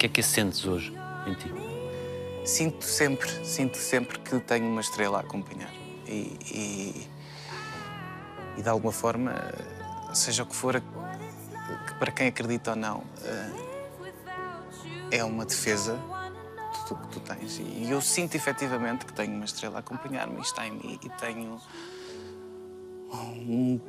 Que 0.08 0.20
é 0.20 0.22
que 0.22 0.22
sentes 0.22 0.64
hoje 0.64 0.92
em 1.26 1.34
ti? 1.34 1.52
Sinto 2.44 2.84
sempre, 2.84 3.28
sinto 3.44 3.76
sempre 3.76 4.18
que 4.20 4.38
tenho 4.40 4.66
uma 4.66 4.80
estrela 4.80 5.18
a 5.18 5.20
acompanhar. 5.20 5.72
E, 6.06 6.38
e, 6.52 7.08
e 8.56 8.62
de 8.62 8.68
alguma 8.68 8.92
forma, 8.92 9.34
seja 10.14 10.44
o 10.44 10.46
que 10.46 10.54
for, 10.54 10.80
que 10.80 11.94
para 11.98 12.12
quem 12.12 12.28
acredita 12.28 12.70
ou 12.70 12.76
não, 12.76 13.02
eh, 13.24 13.50
é 15.18 15.24
uma 15.24 15.44
defesa 15.44 15.98
de 16.72 16.86
tudo 16.86 17.02
o 17.02 17.08
que 17.08 17.14
tu 17.14 17.20
tens. 17.20 17.58
E 17.58 17.90
eu 17.90 18.00
sinto 18.00 18.36
efetivamente 18.36 19.04
que 19.06 19.12
tenho 19.12 19.34
uma 19.34 19.44
estrela 19.44 19.78
a 19.78 19.80
acompanhar-me 19.80 20.40
está 20.40 20.66
em 20.68 20.72
mim 20.72 21.00
e 21.02 21.08
tenho 21.20 21.60
um 23.12 23.80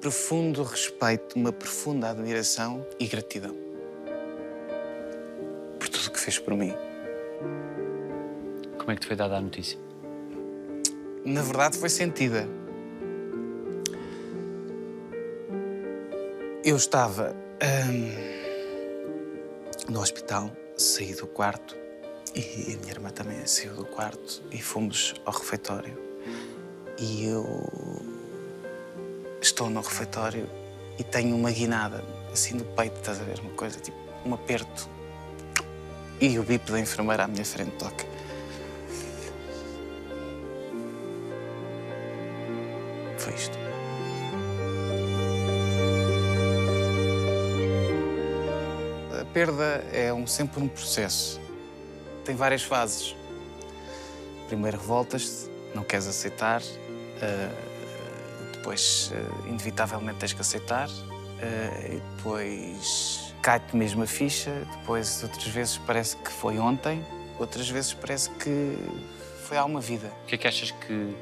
profundo 0.00 0.64
respeito, 0.64 1.36
uma 1.36 1.52
profunda 1.52 2.10
admiração 2.10 2.84
e 2.98 3.06
gratidão 3.06 3.61
fez 6.22 6.38
por 6.38 6.54
mim. 6.54 6.72
Como 8.78 8.90
é 8.90 8.94
que 8.94 9.00
te 9.00 9.06
foi 9.06 9.16
dada 9.16 9.36
a 9.36 9.40
notícia? 9.40 9.78
Na 11.24 11.42
verdade, 11.42 11.76
foi 11.78 11.88
sentida. 11.88 12.48
Eu 16.64 16.76
estava 16.76 17.34
hum, 17.90 18.12
no 19.88 20.00
hospital, 20.00 20.50
saí 20.76 21.14
do 21.14 21.26
quarto 21.26 21.76
e 22.34 22.74
a 22.74 22.78
minha 22.78 22.92
irmã 22.92 23.10
também 23.10 23.44
saiu 23.46 23.74
do 23.74 23.84
quarto 23.84 24.42
e 24.50 24.62
fomos 24.62 25.14
ao 25.24 25.32
refeitório. 25.32 25.98
E 26.98 27.26
eu 27.26 27.44
estou 29.40 29.68
no 29.68 29.80
refeitório 29.80 30.48
e 30.98 31.04
tenho 31.04 31.34
uma 31.34 31.50
guinada 31.50 32.04
assim 32.32 32.54
no 32.54 32.64
peito, 32.64 32.96
estás 32.96 33.20
a 33.20 33.24
ver? 33.24 33.40
Uma 33.40 33.52
coisa 33.54 33.80
tipo 33.80 33.98
um 34.24 34.34
aperto. 34.34 34.88
E 36.22 36.38
o 36.38 36.44
bip 36.44 36.70
da 36.70 36.78
enfermeira 36.78 37.24
à 37.24 37.26
minha 37.26 37.44
frente 37.44 37.72
toca. 37.72 38.06
Foi 43.18 43.34
isto. 43.34 43.58
A 49.20 49.24
perda 49.34 49.84
é 49.92 50.12
um, 50.12 50.24
sempre 50.24 50.62
um 50.62 50.68
processo. 50.68 51.40
Tem 52.24 52.36
várias 52.36 52.62
fases. 52.62 53.16
Primeiro 54.46 54.78
revoltas-te, 54.78 55.50
não 55.74 55.82
queres 55.82 56.06
aceitar, 56.06 56.62
ah, 57.20 57.50
depois 58.52 59.10
ah, 59.12 59.48
inevitavelmente 59.48 60.20
tens 60.20 60.32
que 60.34 60.40
aceitar, 60.40 60.88
ah, 60.88 61.86
e 61.88 62.00
depois 62.16 63.21
cai-te 63.42 63.76
mesmo 63.76 64.04
a 64.04 64.06
ficha, 64.06 64.64
depois 64.78 65.20
outras 65.24 65.46
vezes 65.48 65.76
parece 65.78 66.16
que 66.16 66.30
foi 66.30 66.58
ontem, 66.60 67.04
outras 67.40 67.68
vezes 67.68 67.92
parece 67.92 68.30
que 68.30 68.78
foi 69.44 69.56
há 69.56 69.64
uma 69.64 69.80
vida. 69.80 70.12
O 70.22 70.26
que 70.26 70.36
é 70.36 70.38
que 70.38 70.46
achas 70.46 70.70
que 70.70 71.12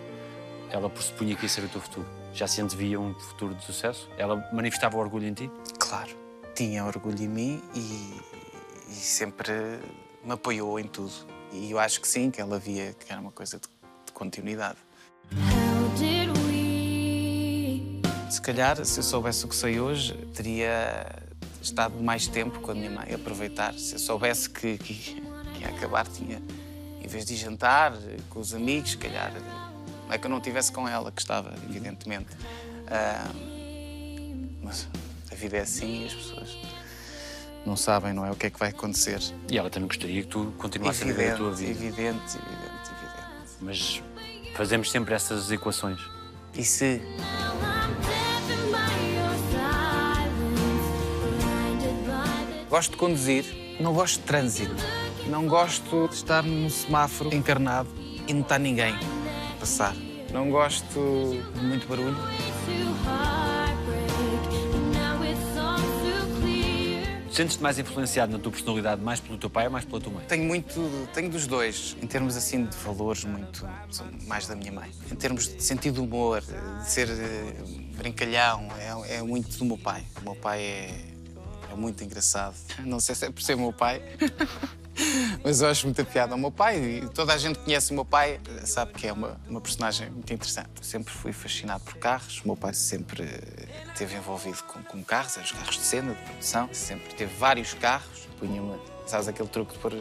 ela 0.70 0.90
pressupunha 0.90 1.34
que 1.34 1.44
ia 1.44 1.48
ser 1.48 1.64
o 1.64 1.68
teu 1.68 1.80
futuro? 1.80 2.06
Já 2.34 2.46
se 2.46 2.60
antevia 2.60 3.00
um 3.00 3.14
futuro 3.14 3.54
de 3.54 3.64
sucesso? 3.64 4.08
Ela 4.18 4.36
manifestava 4.52 4.98
orgulho 4.98 5.26
em 5.26 5.32
ti? 5.32 5.50
Claro, 5.78 6.10
tinha 6.54 6.84
orgulho 6.84 7.22
em 7.22 7.28
mim 7.28 7.62
e, 7.74 8.20
e 8.88 8.94
sempre 8.94 9.80
me 10.22 10.32
apoiou 10.32 10.78
em 10.78 10.86
tudo. 10.86 11.12
E 11.50 11.70
eu 11.70 11.78
acho 11.78 12.02
que 12.02 12.06
sim, 12.06 12.30
que 12.30 12.40
ela 12.40 12.58
via 12.58 12.92
que 12.92 13.10
era 13.10 13.20
uma 13.20 13.32
coisa 13.32 13.58
de, 13.58 13.66
de 14.04 14.12
continuidade. 14.12 14.76
Se 18.28 18.40
calhar, 18.42 18.84
se 18.84 19.00
eu 19.00 19.02
soubesse 19.02 19.44
o 19.44 19.48
que 19.48 19.56
sei 19.56 19.80
hoje, 19.80 20.14
teria 20.34 21.19
estado 21.60 21.94
mais 22.02 22.26
tempo 22.26 22.60
com 22.60 22.70
a 22.70 22.74
minha 22.74 22.90
mãe, 22.90 23.14
aproveitar. 23.14 23.74
Se 23.74 23.94
eu 23.94 23.98
soubesse 23.98 24.48
que, 24.48 24.78
que, 24.78 24.94
que 24.94 25.60
ia 25.60 25.68
acabar, 25.68 26.06
tinha, 26.06 26.40
em 27.02 27.06
vez 27.06 27.24
de 27.24 27.36
jantar 27.36 27.92
com 28.28 28.40
os 28.40 28.54
amigos, 28.54 28.92
se 28.92 28.96
calhar, 28.96 29.32
não 30.06 30.12
é 30.12 30.18
que 30.18 30.26
eu 30.26 30.30
não 30.30 30.38
estivesse 30.38 30.72
com 30.72 30.88
ela, 30.88 31.10
que 31.12 31.20
estava, 31.20 31.52
evidentemente. 31.68 32.28
Ah, 32.88 33.30
mas 34.62 34.88
a 35.30 35.34
vida 35.34 35.56
é 35.56 35.60
assim 35.60 36.02
e 36.02 36.06
as 36.06 36.14
pessoas 36.14 36.56
não 37.64 37.76
sabem, 37.76 38.12
não 38.12 38.24
é, 38.24 38.30
o 38.30 38.36
que 38.36 38.46
é 38.46 38.50
que 38.50 38.58
vai 38.58 38.70
acontecer. 38.70 39.20
E 39.48 39.58
ela 39.58 39.70
também 39.70 39.86
gostaria 39.88 40.22
que 40.22 40.28
tu 40.28 40.52
continuasses 40.58 41.02
a 41.02 41.04
viver 41.04 41.32
a 41.32 41.36
tua 41.36 41.50
Evidente, 41.50 41.78
vida. 41.78 41.86
evidente, 41.86 42.36
evidente, 42.36 42.90
evidente. 42.90 43.50
Mas 43.60 44.02
fazemos 44.56 44.90
sempre 44.90 45.14
essas 45.14 45.50
equações. 45.50 46.00
E 46.54 46.64
se 46.64 47.00
Gosto 52.70 52.92
de 52.92 52.98
conduzir, 52.98 53.44
não 53.80 53.92
gosto 53.92 54.20
de 54.20 54.26
trânsito. 54.26 54.76
Não 55.26 55.48
gosto 55.48 56.06
de 56.06 56.14
estar 56.14 56.44
num 56.44 56.70
semáforo 56.70 57.34
encarnado 57.34 57.88
e 58.28 58.32
não 58.32 58.42
está 58.42 58.60
ninguém 58.60 58.94
a 58.94 59.58
passar. 59.58 59.92
Não 60.32 60.48
gosto 60.48 61.42
de 61.52 61.64
muito 61.64 61.88
barulho. 61.88 62.16
Sentes-te 67.32 67.60
mais 67.60 67.76
influenciado 67.76 68.32
na 68.32 68.38
tua 68.38 68.52
personalidade 68.52 69.02
mais 69.02 69.18
pelo 69.18 69.36
teu 69.36 69.50
pai 69.50 69.66
ou 69.66 69.72
mais 69.72 69.84
pela 69.84 70.00
tua 70.00 70.12
mãe? 70.12 70.24
Tenho 70.28 70.44
muito, 70.44 71.08
tenho 71.12 71.28
dos 71.28 71.48
dois, 71.48 71.96
em 72.00 72.06
termos 72.06 72.36
assim 72.36 72.66
de 72.66 72.76
valores, 72.76 73.24
muito 73.24 73.68
são 73.90 74.06
mais 74.28 74.46
da 74.46 74.54
minha 74.54 74.70
mãe. 74.70 74.90
Em 75.10 75.16
termos 75.16 75.48
de 75.48 75.60
sentido 75.60 75.94
de 75.94 76.00
humor, 76.02 76.40
de 76.40 76.88
ser 76.88 77.08
eh, 77.08 77.54
brincalhão, 77.96 78.68
é, 78.78 79.16
é 79.16 79.22
muito 79.22 79.58
do 79.58 79.64
meu 79.64 79.78
pai. 79.78 80.04
O 80.20 80.24
meu 80.24 80.36
pai 80.36 80.60
é, 80.60 81.09
é 81.70 81.74
muito 81.74 82.02
engraçado. 82.02 82.54
Não 82.80 83.00
sei 83.00 83.14
se 83.14 83.26
é 83.26 83.30
por 83.30 83.42
ser 83.42 83.56
meu 83.56 83.72
pai, 83.72 84.02
mas 85.44 85.60
eu 85.60 85.68
acho 85.68 85.86
muita 85.86 86.04
piada 86.04 86.32
ao 86.32 86.38
meu 86.38 86.50
pai. 86.50 86.78
E 86.78 87.08
toda 87.08 87.32
a 87.32 87.38
gente 87.38 87.58
que 87.58 87.64
conhece 87.64 87.92
o 87.92 87.94
meu 87.94 88.04
pai 88.04 88.40
eh, 88.48 88.66
sabe 88.66 88.92
que 88.92 89.06
é 89.06 89.12
uma, 89.12 89.40
uma 89.48 89.60
personagem 89.60 90.10
muito 90.10 90.32
interessante. 90.32 90.70
Sempre 90.82 91.12
fui 91.12 91.32
fascinado 91.32 91.84
por 91.84 91.96
carros. 91.96 92.40
O 92.44 92.48
meu 92.48 92.56
pai 92.56 92.74
sempre 92.74 93.22
eh, 93.22 93.88
esteve 93.88 94.16
envolvido 94.16 94.62
com, 94.64 94.82
com 94.82 95.02
carros, 95.04 95.36
eram 95.36 95.44
os 95.44 95.52
carros 95.52 95.76
de 95.76 95.82
cena, 95.82 96.14
de 96.14 96.22
produção. 96.22 96.68
Sempre 96.72 97.14
teve 97.14 97.34
vários 97.36 97.74
carros. 97.74 98.28
Punha 98.38 98.60
uma, 98.60 98.78
sabes 99.06 99.28
aquele 99.28 99.48
truque 99.48 99.74
de 99.74 99.78
pôr 99.78 99.92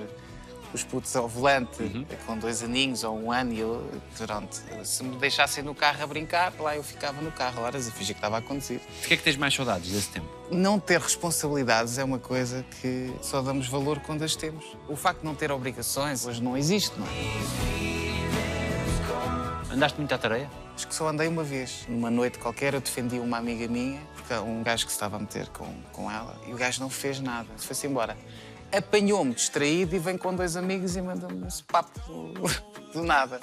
os 0.74 0.84
putos 0.84 1.16
ao 1.16 1.28
volante 1.28 2.06
com 2.28 2.38
dois 2.38 2.62
aninhos 2.62 3.04
ou 3.04 3.20
um 3.20 3.32
ano 3.32 3.54
e 3.54 3.60
eu, 3.60 3.90
pronto, 4.16 4.62
se 4.84 5.04
me 5.04 5.16
deixassem 5.18 5.64
no 5.64 5.74
carro 5.74 6.04
a 6.04 6.08
brincar, 6.08 6.54
lá 6.60 6.76
eu 6.76 6.84
ficava 6.84 7.20
no 7.22 7.32
carro 7.32 7.64
horas 7.64 7.88
a 7.88 7.92
fingir 7.92 8.14
que 8.14 8.20
estava 8.20 8.38
a 8.38 8.42
conduzir. 8.42 8.80
De 9.02 9.08
que 9.08 9.16
é 9.16 9.18
que 9.18 9.24
tens 9.24 9.36
mais 9.36 9.54
saudades 9.54 9.92
desse 9.92 10.10
tempo? 10.10 10.39
Não 10.52 10.80
ter 10.80 11.00
responsabilidades 11.00 12.00
é 12.00 12.04
uma 12.04 12.18
coisa 12.18 12.66
que 12.82 13.14
só 13.22 13.40
damos 13.40 13.68
valor 13.68 14.00
quando 14.00 14.24
as 14.24 14.36
temos. 14.36 14.66
O 14.88 14.96
facto 14.96 15.20
de 15.20 15.26
não 15.26 15.36
ter 15.36 15.52
obrigações 15.52 16.26
hoje 16.26 16.42
não 16.42 16.58
existe, 16.58 17.00
não 17.00 17.06
é? 17.06 17.10
Andaste 19.72 20.00
muito 20.00 20.14
à 20.14 20.18
tareia? 20.18 20.50
Acho 20.74 20.88
que 20.88 20.96
só 20.96 21.08
andei 21.08 21.28
uma 21.28 21.44
vez. 21.44 21.86
Numa 21.88 22.10
noite 22.10 22.40
qualquer 22.40 22.74
eu 22.74 22.82
defendi 22.82 23.20
uma 23.20 23.38
amiga 23.38 23.68
minha, 23.68 24.02
porque 24.16 24.34
um 24.34 24.64
gajo 24.64 24.86
que 24.86 24.92
se 24.92 24.96
estava 24.96 25.18
a 25.18 25.20
meter 25.20 25.48
com, 25.50 25.72
com 25.92 26.10
ela, 26.10 26.36
e 26.48 26.54
o 26.54 26.56
gajo 26.56 26.82
não 26.82 26.90
fez 26.90 27.20
nada, 27.20 27.48
foi-se 27.58 27.86
embora. 27.86 28.18
Apanhou-me 28.76 29.36
distraído 29.36 29.96
e 29.96 30.00
vem 30.00 30.18
com 30.18 30.36
dois 30.36 30.56
amigos 30.56 30.96
e 30.96 31.02
manda-me 31.02 31.48
esse 31.48 31.64
papo 31.64 32.00
do, 32.08 32.34
do 32.92 33.04
nada, 33.04 33.40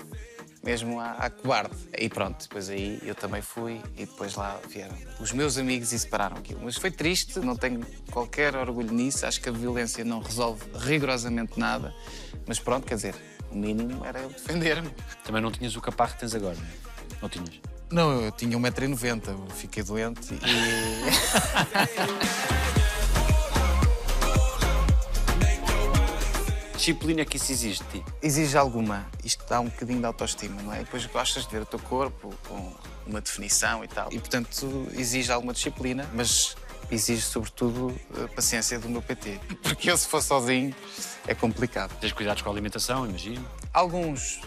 mesmo 0.66 1.00
à, 1.00 1.12
à 1.12 1.30
cobarde. 1.30 1.74
E 1.96 2.08
pronto, 2.08 2.42
depois 2.42 2.68
aí 2.68 2.98
eu 3.04 3.14
também 3.14 3.40
fui 3.40 3.80
e 3.96 4.04
depois 4.04 4.34
lá 4.34 4.58
vieram 4.68 4.96
os 5.20 5.30
meus 5.30 5.56
amigos 5.56 5.92
e 5.92 5.98
separaram 5.98 6.36
aquilo. 6.36 6.60
Mas 6.62 6.76
foi 6.76 6.90
triste, 6.90 7.38
não 7.38 7.56
tenho 7.56 7.86
qualquer 8.10 8.56
orgulho 8.56 8.92
nisso, 8.92 9.24
acho 9.24 9.40
que 9.40 9.48
a 9.48 9.52
violência 9.52 10.04
não 10.04 10.18
resolve 10.18 10.64
rigorosamente 10.74 11.58
nada. 11.58 11.94
Mas 12.46 12.58
pronto, 12.58 12.84
quer 12.84 12.96
dizer, 12.96 13.14
o 13.50 13.56
mínimo 13.56 14.04
era 14.04 14.18
eu 14.18 14.28
defender-me. 14.28 14.90
Também 15.24 15.40
não 15.40 15.52
tinhas 15.52 15.76
o 15.76 15.80
caparro 15.80 16.14
que 16.14 16.20
tens 16.20 16.34
agora, 16.34 16.56
não 16.56 16.64
é? 16.64 16.68
Não 17.22 17.28
tinhas? 17.28 17.60
Não, 17.88 18.20
eu 18.20 18.32
tinha 18.32 18.58
1,90m, 18.58 19.28
eu 19.28 19.46
fiquei 19.54 19.84
doente 19.84 20.34
e. 20.34 20.38
Disciplina 26.76 27.24
que 27.24 27.36
isso 27.36 27.50
existe 27.52 27.84
de 27.84 28.00
ti. 28.00 28.04
Exige 28.22 28.56
alguma. 28.56 29.06
Isto 29.24 29.44
dá 29.48 29.60
um 29.60 29.66
bocadinho 29.66 30.00
de 30.00 30.06
autoestima, 30.06 30.62
não 30.62 30.72
é? 30.72 30.80
Depois 30.80 31.06
gostas 31.06 31.46
de 31.46 31.50
ver 31.50 31.62
o 31.62 31.66
teu 31.66 31.78
corpo 31.78 32.34
com 32.46 32.72
uma 33.06 33.20
definição 33.20 33.82
e 33.82 33.88
tal. 33.88 34.12
E, 34.12 34.18
portanto, 34.18 34.86
exige 34.92 35.32
alguma 35.32 35.52
disciplina, 35.52 36.08
mas 36.12 36.56
exige 36.90 37.22
sobretudo 37.22 37.94
a 38.22 38.28
paciência 38.28 38.78
do 38.78 38.88
meu 38.88 39.02
PT. 39.02 39.40
Porque 39.62 39.90
eu, 39.90 39.96
se 39.96 40.06
for 40.06 40.22
sozinho, 40.22 40.74
é 41.26 41.34
complicado. 41.34 41.96
Tens 41.98 42.12
cuidados 42.12 42.42
com 42.42 42.50
a 42.50 42.52
alimentação, 42.52 43.06
imagino. 43.06 43.44
Alguns 43.72 44.40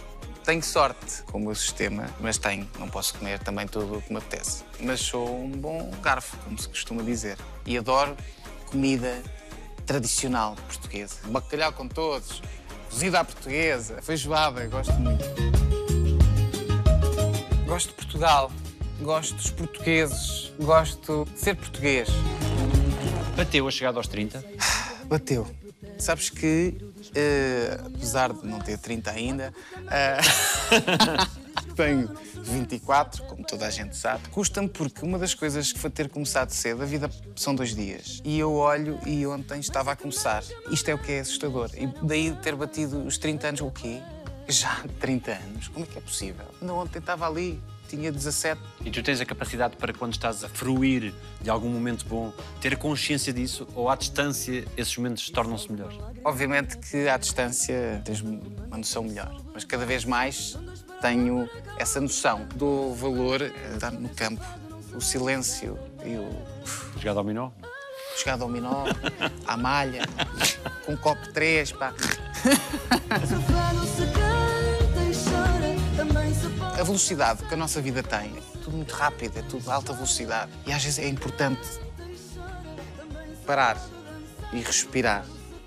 tenho 0.46 0.64
sorte 0.64 1.22
com 1.24 1.38
o 1.38 1.42
meu 1.42 1.54
sistema, 1.54 2.10
mas 2.20 2.40
tenho, 2.40 2.68
não 2.80 2.90
posso 2.90 3.14
comer 3.14 3.38
também 3.40 3.68
tudo 3.68 3.98
o 3.98 4.02
que 4.02 4.12
me 4.12 4.18
apetece. 4.18 4.64
Mas 4.80 5.00
sou 5.00 5.44
um 5.44 5.52
bom 5.52 5.92
garfo, 6.02 6.38
como 6.38 6.58
se 6.58 6.68
costuma 6.68 7.04
dizer. 7.04 7.38
E 7.66 7.78
adoro 7.78 8.18
comida 8.66 9.22
tradicional 9.90 10.56
portuguesa. 10.68 11.16
Bacalhau 11.26 11.74
com 11.74 11.88
todos, 11.88 12.44
cozida 12.92 13.22
à 13.22 13.26
portuguesa, 13.26 14.00
feijoada, 14.04 14.68
gosto 14.68 14.94
muito. 14.94 15.26
Gosto 17.66 17.88
de 17.90 17.96
Portugal, 17.96 18.52
gosto 19.02 19.34
dos 19.34 19.50
portugueses, 19.50 20.54
gosto 20.60 21.26
de 21.26 21.40
ser 21.40 21.56
português. 21.56 22.08
Bateu 23.36 23.68
a 23.68 23.72
chegada 23.72 23.98
aos 23.98 24.08
30. 24.08 24.46
Bateu. 25.10 25.48
Sabes 25.98 26.30
que, 26.30 26.78
eh, 27.16 27.80
apesar 27.84 28.32
de 28.32 28.46
não 28.46 28.60
ter 28.60 28.78
30 28.78 29.10
ainda, 29.10 29.52
eh, 29.90 30.20
tenho 31.80 32.10
24, 32.44 33.24
como 33.24 33.46
toda 33.46 33.66
a 33.66 33.70
gente 33.70 33.96
sabe. 33.96 34.28
Custa-me 34.30 34.68
porque 34.68 35.06
uma 35.06 35.18
das 35.18 35.34
coisas 35.34 35.72
que 35.72 35.80
foi 35.80 35.90
ter 35.90 36.10
começado 36.10 36.50
cedo, 36.50 36.84
a 36.84 36.86
vida 36.86 37.10
são 37.38 37.56
dois 37.56 37.74
dias. 37.74 38.22
E 38.26 38.38
eu 38.38 38.54
olho 38.54 39.00
e 39.06 39.26
ontem 39.26 39.62
estava 39.62 39.94
a 39.94 39.96
começar. 39.96 40.44
Isto 40.70 40.90
é 40.90 40.94
o 40.94 40.98
que 40.98 41.14
é 41.14 41.20
assustador. 41.22 41.70
E 41.74 41.88
daí 42.06 42.36
ter 42.42 42.54
batido 42.54 43.02
os 43.06 43.18
30 43.18 43.48
anos, 43.48 43.62
o 43.62 43.72
quê? 43.72 44.02
Já 44.50 44.84
30 45.00 45.32
anos? 45.32 45.68
Como 45.70 45.86
é 45.86 45.88
que 45.88 45.98
é 45.98 46.02
possível? 46.02 46.46
Ainda 46.60 46.74
ontem 46.74 47.00
estava 47.00 47.26
ali, 47.26 47.62
tinha 47.88 48.12
17. 48.12 48.60
E 48.86 48.92
tu 48.92 49.02
tens 49.02 49.22
a 49.22 49.26
capacidade 49.26 49.78
para, 49.78 49.94
quando 49.94 50.14
estás 50.14 50.44
a 50.44 50.50
fruir 50.50 51.14
de 51.42 51.50
algum 51.50 51.70
momento 51.70 52.06
bom, 52.06 52.34
ter 52.60 52.78
consciência 52.78 53.34
disso 53.34 53.68
ou 53.74 53.90
à 53.90 53.96
distância 53.96 54.66
esses 54.78 54.96
momentos 54.98 55.30
tornam-se 55.30 55.72
melhores? 55.72 55.98
Obviamente 56.24 56.78
que 56.78 57.08
à 57.08 57.18
distância 57.18 58.02
tens 58.04 58.22
uma 58.22 58.78
noção 58.78 59.04
melhor, 59.04 59.42
mas 59.54 59.64
cada 59.64 59.86
vez 59.86 60.06
mais 60.06 60.58
tenho 61.02 61.50
essa 61.78 62.00
noção 62.00 62.46
do 62.56 62.94
valor 62.94 63.42
a 63.42 63.74
estar 63.76 63.92
no 63.92 64.10
campo. 64.10 64.44
O 64.94 65.02
silêncio 65.02 65.78
e 66.04 66.16
o 66.16 66.30
Jogado 67.00 67.20
ao 67.20 67.24
minó? 67.24 67.52
jogar 68.20 68.38
dominó, 68.38 68.86
à 69.48 69.56
malha, 69.56 70.04
com 70.86 70.94
um 70.94 70.98
copo 70.98 71.22
de 71.24 71.32
três, 71.32 71.72
pá. 71.72 71.94
A 76.78 76.84
velocidade 76.84 77.44
que 77.46 77.54
a 77.54 77.58
nossa 77.58 77.82
vida 77.82 78.02
tem 78.04 78.38
é 78.38 78.58
tudo 78.64 78.78
muito 78.78 78.94
rápido, 78.94 79.38
é 79.38 79.42
tudo 79.44 79.70
alta 79.70 79.94
velocidade. 79.94 80.52
E 80.66 80.72
às 80.72 80.84
vezes 80.84 81.00
é 81.00 81.08
importante 81.08 81.62
parar 83.46 83.78
e 84.54 84.62
respirar 84.62 85.26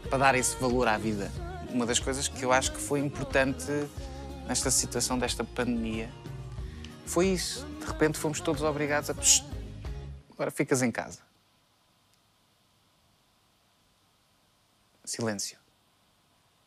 para 0.08 0.18
dar 0.18 0.34
esse 0.34 0.56
valor 0.56 0.88
à 0.88 0.96
vida. 0.96 1.30
Uma 1.70 1.86
das 1.86 1.98
coisas 1.98 2.28
que 2.28 2.42
eu 2.42 2.52
acho 2.52 2.72
que 2.72 2.80
foi 2.80 3.00
importante 3.00 3.66
nesta 4.46 4.70
situação 4.70 5.18
desta 5.18 5.44
pandemia 5.44 6.10
foi 7.06 7.28
isso. 7.28 7.66
De 7.80 7.86
repente 7.86 8.18
fomos 8.18 8.40
todos 8.40 8.62
obrigados 8.62 9.10
a. 9.10 9.14
"Psst, 9.14 9.44
Agora 10.32 10.50
ficas 10.50 10.82
em 10.82 10.90
casa. 10.90 11.20
Silêncio. 15.04 15.58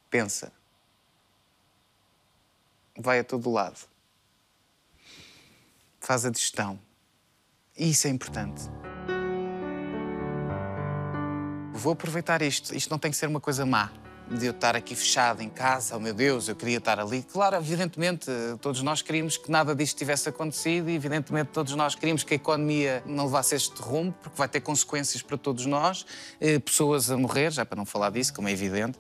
Pensa. 0.09 0.51
Vai 2.97 3.19
a 3.19 3.23
todo 3.23 3.51
lado. 3.51 3.79
Faz 5.99 6.25
a 6.25 6.29
digestão. 6.29 6.79
E 7.75 7.89
isso 7.89 8.07
é 8.07 8.09
importante. 8.09 8.61
Vou 11.73 11.91
aproveitar 11.91 12.41
isto. 12.41 12.73
Isto 12.73 12.89
não 12.89 12.99
tem 12.99 13.11
que 13.11 13.17
ser 13.17 13.27
uma 13.27 13.41
coisa 13.41 13.65
má. 13.65 13.91
De 14.29 14.47
eu 14.47 14.51
estar 14.51 14.75
aqui 14.75 14.95
fechado 14.95 15.41
em 15.41 15.49
casa, 15.49 15.95
oh 15.95 15.99
meu 15.99 16.13
Deus, 16.13 16.47
eu 16.47 16.55
queria 16.55 16.79
estar 16.79 16.99
ali. 16.99 17.21
Claro, 17.21 17.57
evidentemente, 17.57 18.25
todos 18.59 18.81
nós 18.81 19.01
queríamos 19.01 19.37
que 19.37 19.51
nada 19.51 19.75
disto 19.75 19.97
tivesse 19.97 20.27
acontecido 20.29 20.89
e, 20.89 20.95
evidentemente, 20.95 21.51
todos 21.51 21.75
nós 21.75 21.93
queríamos 21.93 22.23
que 22.23 22.33
a 22.33 22.37
economia 22.37 23.03
não 23.05 23.25
levasse 23.25 23.53
este 23.53 23.79
rumo, 23.79 24.11
porque 24.11 24.35
vai 24.35 24.47
ter 24.47 24.61
consequências 24.61 25.21
para 25.21 25.37
todos 25.37 25.67
nós, 25.67 26.05
eh, 26.41 26.57
pessoas 26.57 27.11
a 27.11 27.17
morrer, 27.17 27.51
já 27.51 27.63
para 27.63 27.75
não 27.75 27.85
falar 27.85 28.09
disso, 28.09 28.33
como 28.33 28.47
é 28.47 28.51
evidente. 28.51 28.97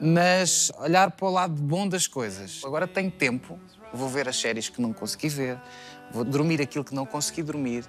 Mas 0.00 0.70
olhar 0.78 1.10
para 1.10 1.26
o 1.26 1.30
lado 1.30 1.54
bom 1.54 1.88
das 1.88 2.06
coisas. 2.06 2.62
Agora 2.64 2.86
tenho 2.86 3.10
tempo, 3.10 3.58
vou 3.92 4.08
ver 4.08 4.28
as 4.28 4.40
séries 4.40 4.68
que 4.68 4.80
não 4.80 4.92
consegui 4.92 5.28
ver, 5.28 5.60
vou 6.12 6.24
dormir 6.24 6.62
aquilo 6.62 6.84
que 6.84 6.94
não 6.94 7.04
consegui 7.04 7.42
dormir, 7.42 7.84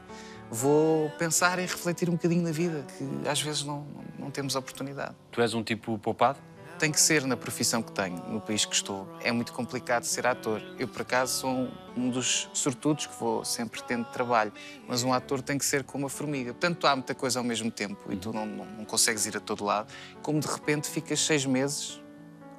vou 0.50 1.10
pensar 1.12 1.58
e 1.60 1.62
refletir 1.62 2.10
um 2.10 2.14
bocadinho 2.14 2.44
na 2.44 2.52
vida, 2.52 2.86
que 2.98 3.30
às 3.30 3.42
vezes 3.42 3.64
não, 3.64 3.88
não, 4.20 4.30
temos 4.30 4.56
oportunidade. 4.56 5.16
Tu 5.32 5.42
és 5.42 5.54
um 5.54 5.64
tipo 5.64 5.98
poupado? 5.98 6.40
Tem 6.82 6.92
que 6.92 7.00
ser 7.00 7.24
na 7.28 7.38
profissão 7.38 7.84
que 7.84 7.92
tenho, 7.92 8.18
no 8.28 8.42
país 8.42 8.66
que 8.66 8.74
estou. 8.74 9.08
É 9.24 9.32
muito 9.32 9.54
complicado 9.54 10.04
ser 10.04 10.26
ator. 10.26 10.60
Eu, 10.80 10.88
por 10.88 11.04
acaso, 11.04 11.42
sou 11.42 11.70
um- 11.96 12.10
dos 12.10 12.50
sortudos 12.56 13.06
que 13.06 13.14
vou 13.20 13.46
sempre 13.46 13.84
tendo 13.84 14.06
trabalho, 14.06 14.52
mas 14.88 15.04
um 15.04 15.14
ator 15.14 15.44
tem 15.44 15.60
que 15.60 15.64
ser 15.66 15.84
como 15.84 16.08
a 16.08 16.10
formiga. 16.10 16.54
Portanto, 16.54 16.88
há 16.88 16.96
muita 16.96 17.14
coisa 17.14 17.38
ao 17.38 17.46
mesmo 17.46 17.70
tempo 17.70 18.12
e 18.12 18.18
tu 18.18 18.34
não, 18.34 18.48
não, 18.48 18.66
não 18.66 18.84
consegues 18.84 19.28
ir 19.28 19.38
a 19.38 19.40
todo 19.40 19.64
lado, 19.64 19.94
como 20.24 20.40
de 20.40 20.48
repente 20.48 20.90
ficas 20.90 21.20
seis 21.20 21.46
meses 21.46 22.02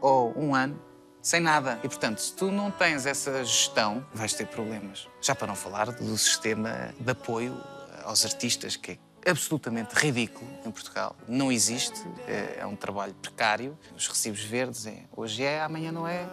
ou 0.00 0.32
um 0.38 0.54
ano 0.54 0.80
sem 1.20 1.40
nada. 1.40 1.80
E, 1.82 1.88
portanto, 1.88 2.18
se 2.20 2.32
tu 2.32 2.52
não 2.52 2.70
tens 2.70 3.06
essa 3.06 3.44
gestão, 3.44 4.06
vais 4.14 4.32
ter 4.34 4.46
problemas. 4.46 5.08
Já 5.20 5.34
para 5.34 5.48
não 5.48 5.56
falar 5.56 5.90
do 5.90 6.16
sistema 6.16 6.94
de 6.96 7.10
apoio 7.10 7.60
aos 8.04 8.24
artistas, 8.24 8.76
que 8.76 8.92
é 8.92 8.98
absolutamente 9.26 9.94
ridículo 9.94 10.48
em 10.64 10.70
Portugal. 10.70 11.16
Não 11.28 11.50
existe, 11.52 12.02
é, 12.26 12.58
é 12.60 12.66
um 12.66 12.76
trabalho 12.76 13.14
precário. 13.14 13.78
Os 13.96 14.08
recibos 14.08 14.42
verdes, 14.42 14.86
é, 14.86 15.04
hoje 15.16 15.42
é, 15.42 15.60
amanhã 15.62 15.92
não 15.92 16.06
é, 16.06 16.26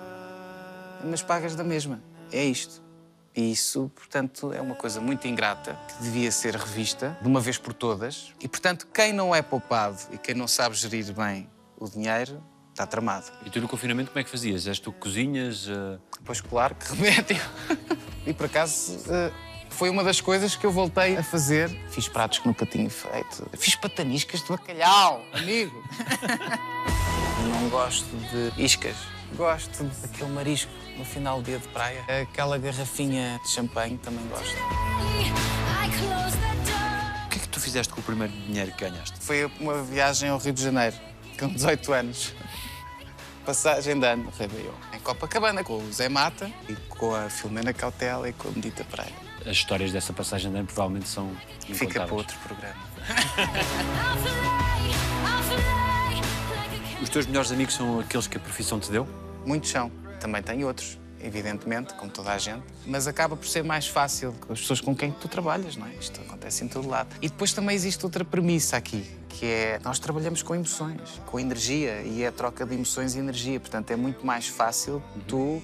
mas 1.03 1.21
pagas 1.21 1.55
da 1.55 1.63
mesma. 1.63 2.01
É 2.31 2.43
isto. 2.43 2.81
E 3.35 3.51
isso, 3.51 3.91
portanto, 3.95 4.51
é 4.51 4.59
uma 4.59 4.75
coisa 4.75 4.99
muito 4.99 5.27
ingrata 5.27 5.77
que 5.87 6.03
devia 6.03 6.31
ser 6.31 6.55
revista 6.55 7.17
de 7.21 7.27
uma 7.27 7.39
vez 7.39 7.57
por 7.57 7.73
todas. 7.73 8.33
E, 8.41 8.47
portanto, 8.47 8.87
quem 8.93 9.13
não 9.13 9.33
é 9.33 9.41
poupado 9.41 9.97
e 10.11 10.17
quem 10.17 10.35
não 10.35 10.47
sabe 10.47 10.75
gerir 10.75 11.13
bem 11.13 11.49
o 11.77 11.87
dinheiro 11.87 12.43
está 12.71 12.85
tramado. 12.87 13.27
E 13.45 13.49
tu 13.49 13.61
no 13.61 13.67
confinamento 13.67 14.09
como 14.11 14.19
é 14.19 14.23
que 14.23 14.29
fazias? 14.29 14.65
És 14.67 14.79
tu 14.79 14.91
que 14.91 14.99
cozinhas? 14.99 15.67
eh, 15.69 15.99
Pois 16.25 16.41
claro, 16.41 16.75
que 16.75 16.93
remédio. 16.93 17.37
e 18.25 18.33
por 18.33 18.47
acaso 18.47 18.97
eh, 19.09 19.31
foi 19.79 19.89
uma 19.89 20.03
das 20.03 20.19
coisas 20.19 20.57
que 20.57 20.65
eu 20.65 20.71
voltei 20.71 21.15
a 21.15 21.23
fazer. 21.23 21.69
Fiz 21.89 22.09
pratos 22.09 22.39
que 22.39 22.47
nunca 22.47 22.65
tinha 22.65 22.89
feito. 22.89 23.49
Fiz 23.57 23.75
pataniscas 23.75 24.41
de 24.43 24.49
bacalhau, 24.49 25.23
amigo. 25.31 25.81
Não 27.47 27.69
gosto 27.69 28.05
de 28.13 28.61
iscas. 28.61 28.97
Gosto 29.37 29.85
daquele 29.85 30.31
marisco 30.31 30.69
no 30.97 31.05
final 31.05 31.37
do 31.37 31.45
dia 31.45 31.59
de 31.59 31.67
praia. 31.69 32.03
Aquela 32.23 32.57
garrafinha 32.57 33.39
de 33.41 33.51
champanhe 33.51 33.97
também 33.99 34.27
gosto. 34.27 34.53
O 37.25 37.29
que 37.29 37.37
é 37.37 37.39
que 37.39 37.47
tu 37.47 37.61
fizeste 37.61 37.93
com 37.93 38.01
o 38.01 38.03
primeiro 38.03 38.33
dinheiro 38.33 38.73
que 38.73 38.83
ganhaste? 38.83 39.17
Foi 39.21 39.49
uma 39.61 39.81
viagem 39.81 40.27
ao 40.27 40.39
Rio 40.39 40.51
de 40.51 40.61
Janeiro, 40.61 40.97
com 41.39 41.47
18 41.47 41.93
anos. 41.93 42.33
Passagem 43.45 43.97
de 43.97 44.05
ano 44.05 44.25
no 44.25 44.31
Réveillon. 44.31 44.73
Em 44.93 44.99
Copacabana, 44.99 45.63
com 45.63 45.77
o 45.77 45.93
Zé 45.93 46.09
Mata 46.09 46.51
e 46.67 46.75
com 46.89 47.15
a 47.15 47.29
Filomena 47.29 47.71
Cautela 47.71 48.27
e 48.27 48.33
com 48.33 48.49
a 48.49 48.51
Medita 48.51 48.83
Pereira. 48.83 49.28
As 49.49 49.57
histórias 49.57 49.91
dessa 49.91 50.13
passagem 50.13 50.49
de 50.51 50.57
ano 50.57 50.67
provavelmente 50.67 51.09
são 51.09 51.35
Fica 51.65 52.05
para 52.05 52.13
outro 52.13 52.37
programa. 52.37 52.75
Os 57.01 57.09
teus 57.09 57.25
melhores 57.25 57.51
amigos 57.51 57.73
são 57.73 57.99
aqueles 57.99 58.27
que 58.27 58.37
a 58.37 58.39
profissão 58.39 58.79
te 58.79 58.91
deu? 58.91 59.07
Muitos 59.43 59.71
são. 59.71 59.91
Também 60.19 60.43
tem 60.43 60.63
outros, 60.63 60.99
evidentemente, 61.19 61.95
como 61.95 62.11
toda 62.11 62.31
a 62.31 62.37
gente. 62.37 62.61
Mas 62.85 63.07
acaba 63.07 63.35
por 63.35 63.47
ser 63.47 63.63
mais 63.63 63.87
fácil 63.87 64.35
com 64.39 64.53
as 64.53 64.59
pessoas 64.59 64.81
com 64.81 64.95
quem 64.95 65.09
tu 65.09 65.27
trabalhas, 65.27 65.75
não 65.75 65.87
é? 65.87 65.95
Isto 65.95 66.21
acontece 66.21 66.63
em 66.63 66.67
todo 66.67 66.87
lado. 66.87 67.15
E 67.19 67.27
depois 67.27 67.51
também 67.51 67.75
existe 67.75 68.05
outra 68.05 68.23
premissa 68.23 68.77
aqui, 68.77 69.03
que 69.29 69.47
é 69.47 69.79
nós 69.83 69.97
trabalhamos 69.97 70.43
com 70.43 70.53
emoções, 70.53 71.19
com 71.25 71.39
energia, 71.39 72.03
e 72.03 72.21
é 72.21 72.27
a 72.27 72.31
troca 72.31 72.67
de 72.67 72.75
emoções 72.75 73.15
e 73.15 73.17
energia. 73.17 73.59
Portanto, 73.59 73.89
é 73.89 73.95
muito 73.95 74.23
mais 74.23 74.47
fácil 74.47 75.01
tu 75.27 75.59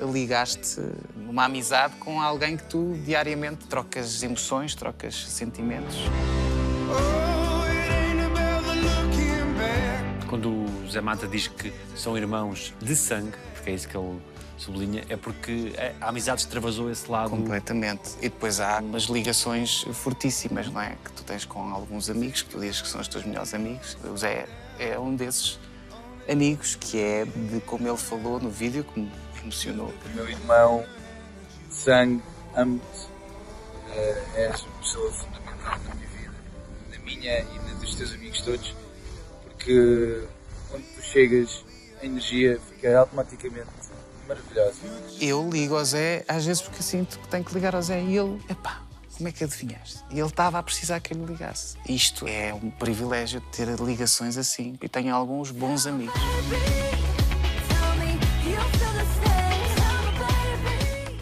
ligaste 0.00 0.80
numa 1.16 1.44
amizade 1.44 1.94
com 1.96 2.20
alguém 2.20 2.56
que 2.56 2.64
tu 2.64 2.94
diariamente 3.04 3.66
trocas 3.66 4.22
emoções, 4.22 4.74
trocas 4.74 5.14
sentimentos. 5.28 5.96
Quando 10.28 10.50
o 10.50 10.88
Zé 10.90 11.00
Mata 11.00 11.26
diz 11.26 11.48
que 11.48 11.72
são 11.96 12.16
irmãos 12.16 12.72
de 12.80 12.94
sangue, 12.94 13.36
porque 13.54 13.70
é 13.70 13.74
isso 13.74 13.88
que 13.88 13.96
ele 13.96 14.20
sublinha, 14.56 15.02
é 15.08 15.16
porque 15.16 15.72
a 16.00 16.08
amizade 16.08 16.42
extravasou 16.42 16.90
esse 16.90 17.10
lado. 17.10 17.30
Completamente. 17.30 18.10
E 18.18 18.28
depois 18.28 18.60
há 18.60 18.78
umas 18.78 19.04
ligações 19.04 19.84
fortíssimas, 19.92 20.68
não 20.68 20.80
é? 20.80 20.96
Que 21.04 21.12
tu 21.12 21.24
tens 21.24 21.44
com 21.44 21.60
alguns 21.72 22.08
amigos, 22.10 22.42
que 22.42 22.50
tu 22.50 22.60
dizes 22.60 22.80
que 22.80 22.88
são 22.88 23.00
os 23.00 23.08
teus 23.08 23.24
melhores 23.24 23.54
amigos. 23.54 23.96
O 24.04 24.16
Zé 24.16 24.46
é 24.78 24.98
um 24.98 25.16
desses 25.16 25.58
amigos, 26.28 26.76
que 26.76 27.00
é 27.00 27.24
de 27.24 27.60
como 27.62 27.86
ele 27.86 27.96
falou 27.96 28.40
no 28.40 28.50
vídeo, 28.50 28.84
que 28.84 29.00
me 29.00 29.12
emocionou. 29.42 29.92
meu 30.14 30.28
irmão, 30.28 30.84
sangue, 31.70 32.22
amo-te. 32.54 33.10
Eh, 33.92 34.22
és 34.34 34.62
uma 34.62 34.78
pessoa 34.78 35.12
fundamental 35.12 35.78
na 35.78 35.94
minha 35.94 36.08
vida, 36.08 36.34
na 36.92 36.98
minha 37.00 37.40
e 37.40 37.58
na 37.58 37.74
dos 37.80 37.94
teus 37.96 38.12
amigos 38.12 38.40
todos, 38.42 38.74
porque 39.44 40.22
quando 40.70 40.84
tu 40.94 41.02
chegas, 41.02 41.64
a 42.00 42.06
energia 42.06 42.60
fica 42.68 42.96
automaticamente 42.98 43.68
maravilhosa. 44.28 44.78
Eu 45.20 45.48
ligo 45.50 45.76
ao 45.76 45.84
Zé, 45.84 46.24
às 46.28 46.46
vezes 46.46 46.62
porque 46.62 46.82
sinto 46.82 47.18
que 47.18 47.28
tenho 47.28 47.44
que 47.44 47.52
ligar 47.52 47.74
ao 47.74 47.82
Zé 47.82 48.00
e 48.00 48.16
ele, 48.16 48.40
epá, 48.48 48.82
como 49.20 49.28
é 49.28 49.32
que 49.32 49.44
adivinhaste? 49.44 49.98
E 50.10 50.18
ele 50.18 50.28
estava 50.28 50.58
a 50.58 50.62
precisar 50.62 50.98
que 50.98 51.12
eu 51.12 51.18
lhe 51.18 51.26
ligasse. 51.26 51.76
Isto 51.86 52.26
é 52.26 52.54
um 52.54 52.70
privilégio 52.70 53.38
de 53.40 53.46
ter 53.48 53.68
ligações 53.78 54.38
assim 54.38 54.78
e 54.80 54.88
tenho 54.88 55.14
alguns 55.14 55.50
bons 55.50 55.86
amigos. 55.86 56.18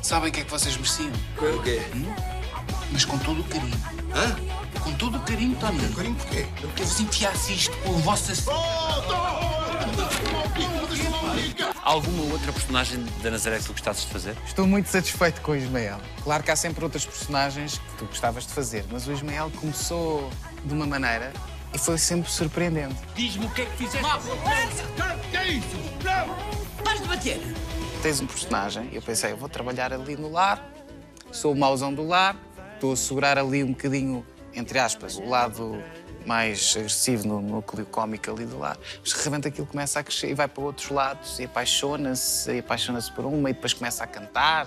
Sabem 0.00 0.30
o 0.30 0.32
que 0.32 0.40
é 0.40 0.44
que 0.44 0.50
vocês 0.50 0.76
mereciam? 0.76 1.10
O 1.38 1.62
quê? 1.64 1.82
Mas 2.92 3.04
com 3.04 3.18
todo 3.18 3.40
o 3.40 3.44
carinho. 3.44 3.76
Hã? 4.14 4.36
Com 4.80 4.92
todo 4.94 5.18
o 5.18 5.20
carinho, 5.22 5.56
Tony. 5.56 5.92
Carinho 5.92 6.14
porquê? 6.14 6.46
Eu 6.62 6.68
quero 6.76 6.88
vos 6.88 7.00
enfiasse 7.00 7.52
isto 7.52 7.76
com 7.78 7.96
a 7.96 7.98
vossa. 7.98 8.32
Há 8.32 8.98
alguma 11.82 12.32
outra 12.32 12.52
personagem 12.52 13.04
da 13.22 13.30
Nazaré 13.30 13.58
que 13.58 13.64
tu 13.64 13.72
gostasses 13.72 14.04
de 14.04 14.12
fazer? 14.12 14.36
Estou 14.46 14.66
muito 14.66 14.88
satisfeito 14.88 15.40
com 15.40 15.52
o 15.52 15.56
Ismael. 15.56 16.00
Claro 16.22 16.42
que 16.42 16.50
há 16.50 16.56
sempre 16.56 16.84
outras 16.84 17.04
personagens 17.04 17.78
que 17.78 17.96
tu 17.98 18.04
gostavas 18.06 18.46
de 18.46 18.52
fazer, 18.52 18.84
mas 18.90 19.06
o 19.06 19.12
Ismael 19.12 19.50
começou 19.60 20.30
de 20.64 20.72
uma 20.72 20.86
maneira 20.86 21.32
e 21.72 21.78
foi 21.78 21.98
sempre 21.98 22.30
surpreendente. 22.30 22.96
Diz-me 23.14 23.46
o 23.46 23.50
que 23.50 23.62
é 23.62 23.66
que 23.66 23.76
fizeste. 23.76 24.06
O 24.06 25.30
que 25.30 25.36
é 25.36 25.48
isso? 25.48 25.76
Não! 26.04 26.84
Vais 26.84 27.00
de 27.00 27.08
bater! 27.08 27.40
Tens 28.02 28.20
um 28.20 28.26
personagem, 28.26 28.88
eu 28.92 29.02
pensei, 29.02 29.32
eu 29.32 29.36
vou 29.36 29.48
trabalhar 29.48 29.92
ali 29.92 30.16
no 30.16 30.30
lar, 30.30 30.64
sou 31.32 31.52
o 31.52 31.56
mauzão 31.56 31.92
do 31.92 32.06
lar, 32.06 32.36
estou 32.74 32.92
a 32.92 32.96
segurar 32.96 33.36
ali 33.36 33.64
um 33.64 33.72
bocadinho, 33.72 34.24
entre 34.54 34.78
aspas, 34.78 35.16
o 35.16 35.28
lado 35.28 35.82
mais 36.28 36.74
agressivo 36.76 37.26
no 37.26 37.40
núcleo 37.40 37.86
cómico 37.86 38.30
ali 38.30 38.44
do 38.44 38.58
lar. 38.58 38.78
Mas 39.00 39.14
de 39.14 39.24
repente 39.24 39.48
aquilo 39.48 39.66
começa 39.66 39.98
a 39.98 40.04
crescer 40.04 40.28
e 40.28 40.34
vai 40.34 40.46
para 40.46 40.62
outros 40.62 40.90
lados 40.90 41.38
e 41.38 41.44
apaixona-se, 41.44 42.52
e 42.52 42.58
apaixona-se 42.58 43.10
por 43.10 43.24
uma 43.24 43.48
e 43.48 43.54
depois 43.54 43.72
começa 43.72 44.04
a 44.04 44.06
cantar 44.06 44.66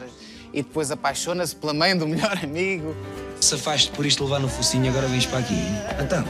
e 0.52 0.63
depois 0.63 0.89
apaixona-se 0.89 1.56
pela 1.56 1.74
mãe 1.74 1.95
do 1.95 2.08
melhor 2.08 2.38
amigo. 2.43 2.95
Se 3.39 3.56
afaste 3.56 3.91
por 3.91 4.06
isto 4.06 4.24
levar 4.24 4.39
no 4.39 4.50
focinho, 4.50 4.89
agora 4.89 5.08
vens 5.08 5.28
para 5.28 5.39
aqui. 5.39 5.62
Então, 6.04 6.26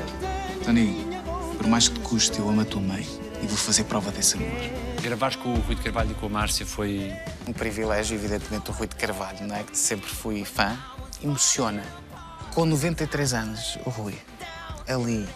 Tony, 0.66 0.96
por 1.58 1.66
mais 1.66 1.88
que 1.88 1.96
te 1.96 2.02
custe, 2.02 2.38
eu 2.38 2.50
amo 2.50 2.62
a 2.62 2.66
tua 2.66 2.82
mãe 2.82 3.08
e 3.42 3.48
vou 3.48 3.58
fazer 3.58 3.86
prova 3.86 4.12
desse 4.12 4.36
amor. 4.36 4.50
Gravares 5.02 5.38
com 5.38 5.54
o 5.54 5.60
Rui 5.62 5.76
de 5.76 5.82
Carvalho 5.82 6.12
e 6.12 6.14
com 6.14 6.28
a 6.28 6.30
Márcia 6.30 6.66
foi. 6.66 7.12
Um 7.48 7.54
privilégio, 7.54 8.16
evidentemente, 8.16 8.70
o 8.70 8.74
Rui 8.74 8.88
de 8.88 8.96
Carvalho, 8.96 9.48
não 9.48 9.56
é? 9.56 9.64
Que 9.64 9.78
sempre 9.78 10.10
fui 10.10 10.46
fã. 10.46 10.78
Emociona. 11.24 11.84
Com 12.54 12.66
93 12.66 13.34
anos, 13.34 13.80
o 13.86 13.90
Rui, 13.90 14.14
ali, 14.88 15.28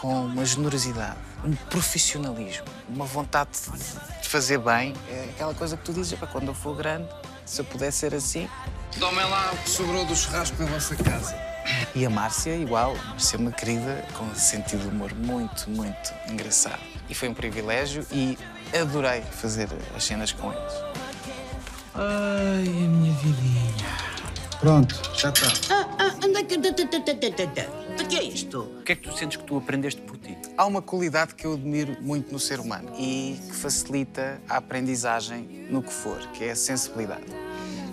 com 0.00 0.26
uma 0.26 0.44
generosidade, 0.44 1.16
um 1.44 1.54
profissionalismo, 1.54 2.64
uma 2.88 3.04
vontade 3.04 3.50
de- 3.52 4.28
fazer 4.28 4.58
bem, 4.58 4.94
é 5.10 5.28
aquela 5.34 5.54
coisa 5.54 5.76
que 5.76 5.84
tu 5.84 5.92
dizes, 5.92 6.12
"Epá, 6.12 6.26
quando 6.26 6.48
eu 6.48 6.54
for 6.54 6.76
grande, 6.76 7.08
se 7.44 7.60
eu 7.60 7.64
puder 7.64 7.90
ser 7.90 8.14
assim. 8.14 8.48
Tomem 8.98 9.24
lá 9.28 9.50
o 9.52 9.56
que 9.58 9.70
sobrou 9.70 10.04
do 10.04 10.14
churrasco 10.14 10.56
da 10.56 10.66
vossa 10.66 10.94
casa. 10.96 11.34
E 11.94 12.04
a 12.04 12.10
Márcia, 12.10 12.54
igual. 12.56 12.94
A 12.96 13.04
Márcia 13.10 13.36
é 13.36 13.38
uma 13.40 13.52
querida 13.52 14.04
com 14.16 14.34
sentido 14.34 14.82
de 14.82 14.88
humor 14.88 15.14
muito, 15.14 15.68
muito 15.70 16.12
engraçado. 16.30 16.80
E 17.08 17.14
foi 17.14 17.28
um 17.28 17.34
privilégio 17.34 18.06
e 18.12 18.38
adorei 18.78 19.22
fazer 19.22 19.68
as 19.96 20.04
cenas 20.04 20.32
com 20.32 20.52
eles. 20.52 20.72
Ai, 21.94 22.66
a 22.66 22.88
minha 22.88 23.12
vidinha. 23.14 24.07
Pronto, 24.60 25.00
já 25.14 25.28
está. 25.28 25.46
Ah, 25.72 25.88
ah, 26.00 26.26
anda 26.26 26.42
cá. 26.42 26.56
tá, 26.58 27.14
tá, 27.30 27.46
tá. 27.46 28.02
O 28.02 28.08
que 28.08 28.16
é 28.16 28.24
isto? 28.24 28.60
O 28.60 28.82
que 28.82 28.92
é 28.92 28.96
que 28.96 29.02
tu 29.02 29.16
sentes 29.16 29.36
que 29.36 29.44
tu 29.44 29.56
aprendeste 29.56 30.00
por 30.00 30.16
ti? 30.16 30.36
Há 30.56 30.66
uma 30.66 30.82
qualidade 30.82 31.36
que 31.36 31.46
eu 31.46 31.52
admiro 31.52 31.96
muito 32.00 32.32
no 32.32 32.40
ser 32.40 32.58
humano 32.58 32.90
e 32.98 33.38
que 33.46 33.54
facilita 33.54 34.40
a 34.48 34.56
aprendizagem 34.56 35.68
no 35.70 35.80
que 35.80 35.92
for, 35.92 36.18
que 36.32 36.42
é 36.42 36.50
a 36.50 36.56
sensibilidade. 36.56 37.24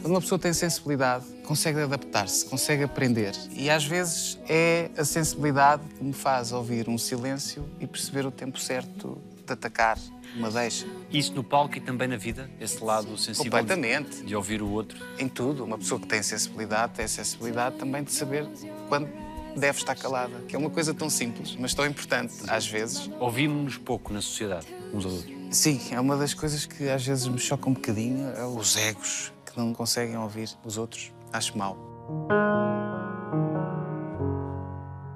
Quando 0.02 0.14
uma 0.14 0.22
pessoa 0.22 0.40
tem 0.40 0.54
sensibilidade, 0.54 1.26
consegue 1.44 1.82
adaptar-se, 1.82 2.46
consegue 2.46 2.84
aprender. 2.84 3.36
E 3.52 3.70
às 3.70 3.86
vezes 3.86 4.40
é 4.50 4.90
a 4.98 5.06
sensibilidade 5.06 5.84
que 5.98 6.04
me 6.04 6.14
faz 6.14 6.52
ouvir 6.52 6.90
um 6.90 6.98
silêncio 6.98 7.64
e 7.80 7.86
perceber 7.86 8.26
o 8.26 8.32
tempo 8.32 8.60
certo 8.60 9.22
de 9.46 9.54
atacar 9.54 9.98
uma 10.36 10.50
deixa. 10.52 10.86
Isso 11.12 11.34
no 11.34 11.44
palco 11.44 11.78
e 11.78 11.80
também 11.82 12.08
na 12.08 12.18
vida? 12.18 12.50
Esse 12.60 12.84
lado 12.84 13.18
sensível 13.18 13.44
de- 13.44 13.50
Completamente. 13.52 14.24
de 14.24 14.36
ouvir 14.36 14.62
o 14.62 14.70
outro? 14.70 14.98
Em 15.18 15.30
tudo. 15.30 15.64
Uma 15.64 15.78
pessoa 15.78 16.00
que 16.00 16.08
tem 16.08 16.22
sensibilidade 16.22 16.94
tem 16.94 17.08
sensibilidade 17.08 17.78
também 17.78 18.04
de 18.04 18.12
saber 18.12 18.48
quando 18.90 19.08
deve 19.56 19.78
estar 19.78 19.96
calada, 19.96 20.42
que 20.48 20.56
é 20.56 20.60
uma 20.60 20.70
coisa 20.70 20.94
tão 20.94 21.10
simples, 21.10 21.56
mas 21.58 21.74
tão 21.74 21.86
importante 21.86 22.34
às 22.48 22.68
vezes. 22.68 23.10
Ouvimos-nos 23.20 23.78
pouco 23.78 24.12
na 24.12 24.22
sociedade, 24.22 24.68
uns 24.94 25.06
aos 25.06 25.14
outros. 25.16 25.36
Sim, 25.52 25.80
é 25.92 26.00
uma 26.00 26.18
das 26.18 26.34
coisas 26.34 26.66
que 26.66 26.90
às 26.90 27.06
vezes 27.06 27.26
me 27.28 27.40
choca 27.40 27.70
um 27.70 27.74
bocadinho, 27.74 28.28
é 28.36 28.46
os 28.46 28.76
egos 28.76 29.32
que 29.46 29.58
não 29.58 29.74
conseguem 29.74 30.18
ouvir 30.18 30.50
os 30.66 30.78
outros. 30.78 31.14
Acho 31.32 31.58
mal. 31.58 31.78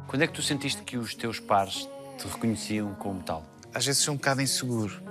Quando 0.07 0.21
é 0.23 0.27
que 0.27 0.33
tu 0.33 0.41
sentiste 0.41 0.81
que 0.83 0.97
os 0.97 1.13
teus 1.13 1.39
pares 1.39 1.87
te 2.17 2.25
reconheciam 2.27 2.93
como 2.95 3.21
tal? 3.21 3.43
Às 3.73 3.85
vezes 3.85 4.01
sou 4.01 4.13
um 4.13 4.17
bocado 4.17 4.41
inseguro. 4.41 5.01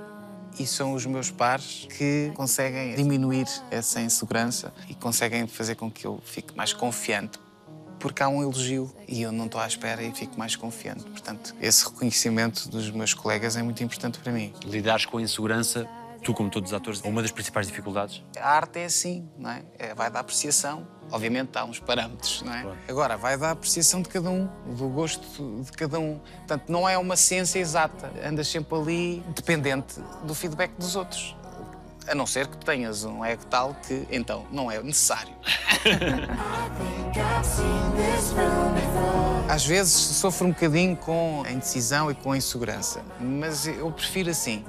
E 0.58 0.66
são 0.66 0.92
os 0.92 1.06
meus 1.06 1.30
pares 1.30 1.86
que 1.96 2.32
conseguem 2.34 2.96
diminuir 2.96 3.46
essa 3.70 4.00
insegurança 4.00 4.72
e 4.88 4.94
conseguem 4.94 5.46
fazer 5.46 5.76
com 5.76 5.88
que 5.88 6.04
eu 6.04 6.20
fique 6.24 6.56
mais 6.56 6.72
confiante. 6.72 7.38
Porque 8.00 8.22
há 8.22 8.28
um 8.28 8.42
elogio 8.42 8.92
e 9.06 9.22
eu 9.22 9.30
não 9.30 9.46
estou 9.46 9.60
à 9.60 9.66
espera 9.66 10.02
e 10.02 10.12
fico 10.12 10.36
mais 10.38 10.56
confiante. 10.56 11.04
Portanto, 11.04 11.54
esse 11.60 11.84
reconhecimento 11.84 12.68
dos 12.68 12.90
meus 12.90 13.14
colegas 13.14 13.56
é 13.56 13.62
muito 13.62 13.82
importante 13.82 14.18
para 14.18 14.32
mim. 14.32 14.52
Lidares 14.64 15.06
com 15.06 15.18
a 15.18 15.22
insegurança, 15.22 15.88
tu, 16.28 16.34
como 16.34 16.50
todos 16.50 16.72
os 16.72 16.76
atores, 16.76 17.00
é 17.02 17.08
uma 17.08 17.22
das 17.22 17.30
principais 17.30 17.66
dificuldades. 17.66 18.22
A 18.38 18.50
arte 18.50 18.80
é 18.80 18.84
assim, 18.84 19.26
não 19.38 19.50
é? 19.50 19.62
É, 19.78 19.94
vai 19.94 20.10
da 20.10 20.20
apreciação. 20.20 20.86
Obviamente 21.10 21.56
há 21.56 21.64
uns 21.64 21.80
parâmetros, 21.80 22.42
não 22.42 22.52
é? 22.52 22.66
Agora, 22.86 23.16
vai 23.16 23.38
da 23.38 23.52
apreciação 23.52 24.02
de 24.02 24.10
cada 24.10 24.28
um, 24.28 24.46
do 24.76 24.88
gosto 24.90 25.62
de 25.62 25.72
cada 25.72 25.98
um. 25.98 26.18
Portanto, 26.18 26.64
não 26.68 26.86
é 26.86 26.98
uma 26.98 27.16
ciência 27.16 27.58
exata. 27.58 28.12
Andas 28.22 28.46
sempre 28.48 28.76
ali 28.76 29.24
dependente 29.34 29.98
do 30.24 30.34
feedback 30.34 30.72
dos 30.72 30.96
outros. 30.96 31.34
A 32.06 32.14
não 32.14 32.26
ser 32.26 32.46
que 32.46 32.58
tenhas 32.58 33.04
um 33.04 33.24
ego 33.24 33.46
tal 33.46 33.74
que, 33.86 34.06
então, 34.10 34.46
não 34.52 34.70
é 34.70 34.82
necessário. 34.82 35.32
Às 39.48 39.64
vezes 39.64 39.94
sofro 39.94 40.48
um 40.48 40.50
bocadinho 40.50 40.94
com 40.94 41.42
a 41.46 41.50
indecisão 41.50 42.10
e 42.10 42.14
com 42.14 42.32
a 42.32 42.36
insegurança, 42.36 43.00
mas 43.18 43.66
eu 43.66 43.90
prefiro 43.90 44.28
assim. 44.28 44.62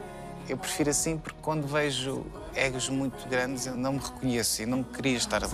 Eu 0.49 0.57
prefiro 0.57 0.89
assim 0.89 1.15
porque 1.15 1.37
quando 1.43 1.67
vejo 1.67 2.25
egos 2.55 2.89
muito 2.89 3.29
grandes 3.29 3.67
eu 3.67 3.75
não 3.75 3.93
me 3.93 3.99
reconheço 3.99 4.63
e 4.63 4.65
não 4.65 4.81
queria 4.81 5.15
estar 5.15 5.43
ali. 5.43 5.53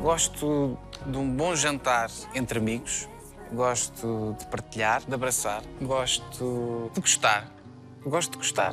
Gosto 0.00 0.78
de 1.04 1.18
um 1.18 1.28
bom 1.28 1.56
jantar 1.56 2.08
entre 2.32 2.60
amigos, 2.60 3.08
gosto 3.52 4.36
de 4.38 4.46
partilhar, 4.46 5.02
de 5.04 5.12
abraçar, 5.12 5.62
gosto 5.82 6.90
de 6.94 7.00
gostar. 7.00 7.52
Gosto 8.04 8.32
de 8.32 8.38
gostar. 8.38 8.72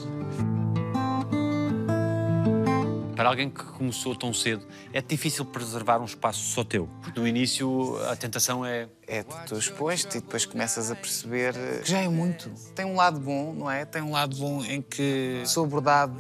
Para 3.15 3.30
alguém 3.30 3.49
que 3.49 3.63
começou 3.63 4.15
tão 4.15 4.34
cedo, 4.34 4.65
é 4.91 5.02
difícil 5.02 5.45
preservar 5.45 5.99
um 5.99 6.06
espaço 6.06 6.43
só 6.43 6.63
teu. 6.63 6.89
Porque 7.02 7.19
no 7.19 7.28
início 7.28 7.97
a 8.10 8.15
tentação 8.15 8.65
é. 8.65 8.88
É, 9.06 9.21
tu 9.21 9.58
expões-te 9.58 10.17
e 10.17 10.21
depois 10.21 10.45
começas 10.45 10.89
a 10.89 10.95
perceber 10.95 11.54
que 11.84 11.89
já 11.89 11.99
é 11.99 12.08
muito. 12.08 12.49
Tem 12.73 12.86
um 12.86 12.95
lado 12.95 13.19
bom, 13.19 13.54
não 13.54 13.69
é? 13.69 13.84
Tem 13.84 14.02
um 14.02 14.12
lado 14.12 14.36
bom 14.38 14.63
em 14.63 14.82
que 14.82 15.43
sou 15.45 15.65
abordado 15.65 16.17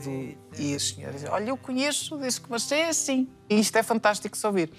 e 0.57 0.75
as 0.75 0.89
senhoras 0.89 1.15
dizem: 1.15 1.29
Olha, 1.29 1.49
eu 1.49 1.57
conheço, 1.57 2.17
desde 2.17 2.41
que 2.41 2.49
você 2.49 2.75
é 2.75 2.89
assim. 2.89 3.29
E 3.49 3.59
isto 3.59 3.75
é 3.77 3.83
fantástico 3.83 4.37
de 4.37 4.45
ouvir. 4.45 4.71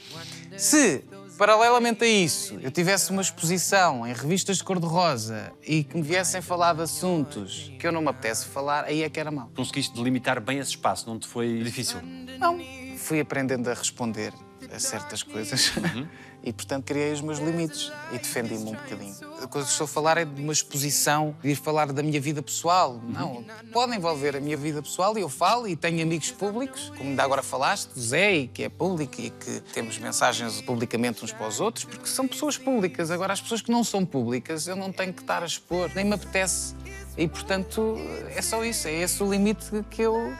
Se, 0.56 1.04
paralelamente 1.36 2.04
a 2.04 2.06
isso, 2.06 2.58
eu 2.62 2.70
tivesse 2.70 3.10
uma 3.10 3.22
exposição 3.22 4.06
em 4.06 4.12
revistas 4.12 4.58
de 4.58 4.64
cor-de-rosa 4.64 5.52
e 5.66 5.84
que 5.84 5.96
me 5.96 6.02
viessem 6.02 6.40
falar 6.40 6.74
de 6.74 6.82
assuntos 6.82 7.72
que 7.78 7.86
eu 7.86 7.92
não 7.92 8.00
me 8.00 8.08
apetece 8.08 8.46
falar, 8.46 8.84
aí 8.84 9.02
é 9.02 9.10
que 9.10 9.18
era 9.18 9.30
mau. 9.30 9.50
Conseguiste 9.54 9.94
delimitar 9.94 10.40
bem 10.40 10.58
esse 10.58 10.70
espaço, 10.70 11.08
não 11.08 11.18
te 11.18 11.26
foi 11.26 11.62
difícil? 11.62 12.00
Não. 12.38 12.58
Fui 12.96 13.20
aprendendo 13.20 13.68
a 13.68 13.74
responder 13.74 14.32
a 14.74 14.78
certas 14.78 15.22
coisas 15.22 15.72
e, 16.42 16.52
portanto, 16.52 16.84
criei 16.84 17.12
os 17.12 17.20
meus 17.20 17.38
limites 17.38 17.90
e 18.12 18.18
defendi-me 18.18 18.64
um 18.64 18.72
bocadinho. 18.72 19.14
A 19.42 19.46
coisa 19.46 19.66
que 19.66 19.72
estou 19.72 19.84
a 19.84 19.88
falar 19.88 20.18
é 20.18 20.24
de 20.24 20.40
uma 20.40 20.52
exposição, 20.52 21.34
de 21.42 21.50
ir 21.50 21.56
falar 21.56 21.92
da 21.92 22.02
minha 22.02 22.20
vida 22.20 22.42
pessoal. 22.42 23.00
Não, 23.02 23.44
pode 23.72 23.96
envolver 23.96 24.36
a 24.36 24.40
minha 24.40 24.56
vida 24.56 24.82
pessoal 24.82 25.16
e 25.16 25.22
eu 25.22 25.28
falo 25.28 25.66
e 25.66 25.76
tenho 25.76 26.02
amigos 26.02 26.30
públicos, 26.30 26.92
como 26.96 27.10
ainda 27.10 27.22
agora 27.22 27.42
falaste, 27.42 27.90
do 27.94 28.00
Zé, 28.00 28.34
e 28.34 28.48
que 28.48 28.62
é 28.64 28.68
público 28.68 29.20
e 29.20 29.30
que 29.30 29.60
temos 29.72 29.98
mensagens 29.98 30.60
publicamente 30.60 31.24
uns 31.24 31.32
para 31.32 31.46
os 31.46 31.60
outros, 31.60 31.84
porque 31.84 32.06
são 32.06 32.26
pessoas 32.26 32.58
públicas. 32.58 33.10
Agora, 33.10 33.32
as 33.32 33.40
pessoas 33.40 33.62
que 33.62 33.70
não 33.70 33.84
são 33.84 34.04
públicas, 34.04 34.66
eu 34.66 34.76
não 34.76 34.92
tenho 34.92 35.12
que 35.12 35.22
estar 35.22 35.42
a 35.42 35.46
expor, 35.46 35.90
nem 35.94 36.04
me 36.04 36.14
apetece. 36.14 36.74
E, 37.16 37.28
portanto, 37.28 37.96
é 38.34 38.42
só 38.42 38.64
isso, 38.64 38.88
é 38.88 38.92
esse 38.92 39.22
o 39.22 39.30
limite 39.30 39.84
que 39.90 40.02
eu, 40.02 40.34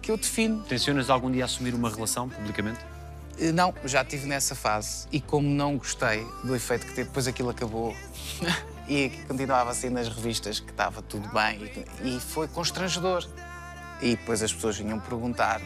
que 0.00 0.10
eu 0.10 0.16
defino. 0.16 0.62
Tencionas 0.62 1.10
algum 1.10 1.30
dia 1.30 1.44
assumir 1.44 1.74
uma 1.74 1.90
relação 1.90 2.28
publicamente? 2.28 2.78
Eh, 3.40 3.52
Não, 3.52 3.74
já 3.84 4.02
estive 4.02 4.26
nessa 4.26 4.54
fase 4.54 5.08
e 5.10 5.20
como 5.20 5.48
não 5.48 5.78
gostei 5.78 6.24
do 6.44 6.54
efeito 6.54 6.86
que 6.86 6.92
teve, 6.92 7.08
depois 7.08 7.26
aquilo 7.26 7.48
acabou 7.48 7.96
e 8.86 9.08
continuava 9.26 9.70
assim 9.70 9.88
nas 9.88 10.08
revistas 10.08 10.60
que 10.60 10.70
estava 10.70 11.00
tudo 11.00 11.26
bem 11.32 11.72
e, 12.04 12.20
foi 12.20 12.46
constrangedor. 12.46 13.26
E 14.02 14.16
depois 14.16 14.42
as 14.42 14.52
pessoas 14.52 14.78
vinham 14.78 14.98
perguntar 15.00 15.60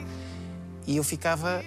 e 0.87 0.96
eu 0.96 1.04
ficava 1.04 1.62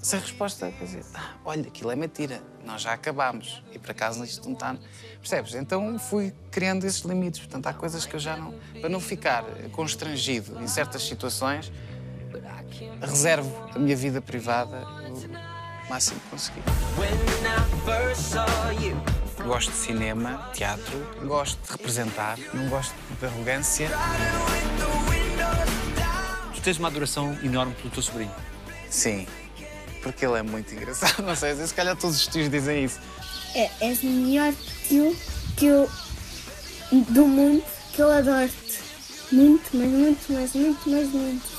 sem 0.00 0.20
resposta. 0.20 0.70
Quer 0.70 0.84
dizer, 0.84 1.04
"Ah, 1.14 1.34
olha, 1.44 1.62
aquilo 1.66 1.90
é 1.90 1.96
mentira, 1.96 2.40
nós 2.64 2.82
já 2.82 2.92
acabámos 2.92 3.64
e 3.72 3.78
por 3.78 3.90
acaso 3.90 4.22
isto 4.24 4.44
não 4.44 4.54
está. 4.54 4.76
Percebes? 5.20 5.54
Então 5.54 5.98
fui 5.98 6.32
criando 6.50 6.84
esses 6.84 7.00
limites. 7.00 7.40
Portanto, 7.40 7.66
há 7.66 7.74
coisas 7.74 8.06
que 8.06 8.14
eu 8.14 8.20
já 8.20 8.36
não. 8.36 8.54
Para 8.80 8.88
não 8.88 9.00
ficar 9.00 9.44
constrangido 9.72 10.60
em 10.62 10.68
certas 10.68 11.02
situações, 11.02 11.72
reservo 13.00 13.52
a 13.74 13.78
minha 13.78 13.96
vida 13.96 14.20
privada 14.20 14.86
o 15.84 15.90
máximo 15.90 16.20
que 16.20 16.30
conseguir. 16.30 16.62
Gosto 19.44 19.70
de 19.70 19.76
cinema, 19.76 20.50
teatro, 20.54 21.06
gosto 21.26 21.60
de 21.64 21.72
representar, 21.72 22.38
não 22.54 22.68
gosto 22.68 22.94
de 23.20 23.26
arrogância. 23.26 23.90
Tu 26.54 26.60
tens 26.62 26.78
uma 26.78 26.88
adoração 26.88 27.36
enorme 27.42 27.74
pelo 27.74 27.90
teu 27.90 28.02
sobrinho. 28.02 28.32
Sim, 28.88 29.26
porque 30.02 30.24
ele 30.24 30.38
é 30.38 30.42
muito 30.42 30.74
engraçado. 30.74 31.22
Não 31.22 31.36
sei, 31.36 31.54
se 31.54 31.74
calhar 31.74 31.96
todos 31.96 32.16
os 32.16 32.26
tios 32.26 32.48
dizem 32.48 32.84
isso. 32.84 32.98
É, 33.54 33.70
és 33.80 34.02
o 34.02 34.06
melhor 34.06 34.52
tio 34.88 35.16
que 35.56 35.66
eu. 35.66 35.90
do 36.90 37.26
mundo, 37.26 37.62
que 37.92 38.00
eu 38.00 38.10
adoro-te. 38.10 38.80
Muito, 39.30 39.70
mas 39.74 39.88
muito, 39.88 40.32
mas 40.32 40.54
muito, 40.54 40.80
mas 40.88 41.08
muito. 41.08 41.54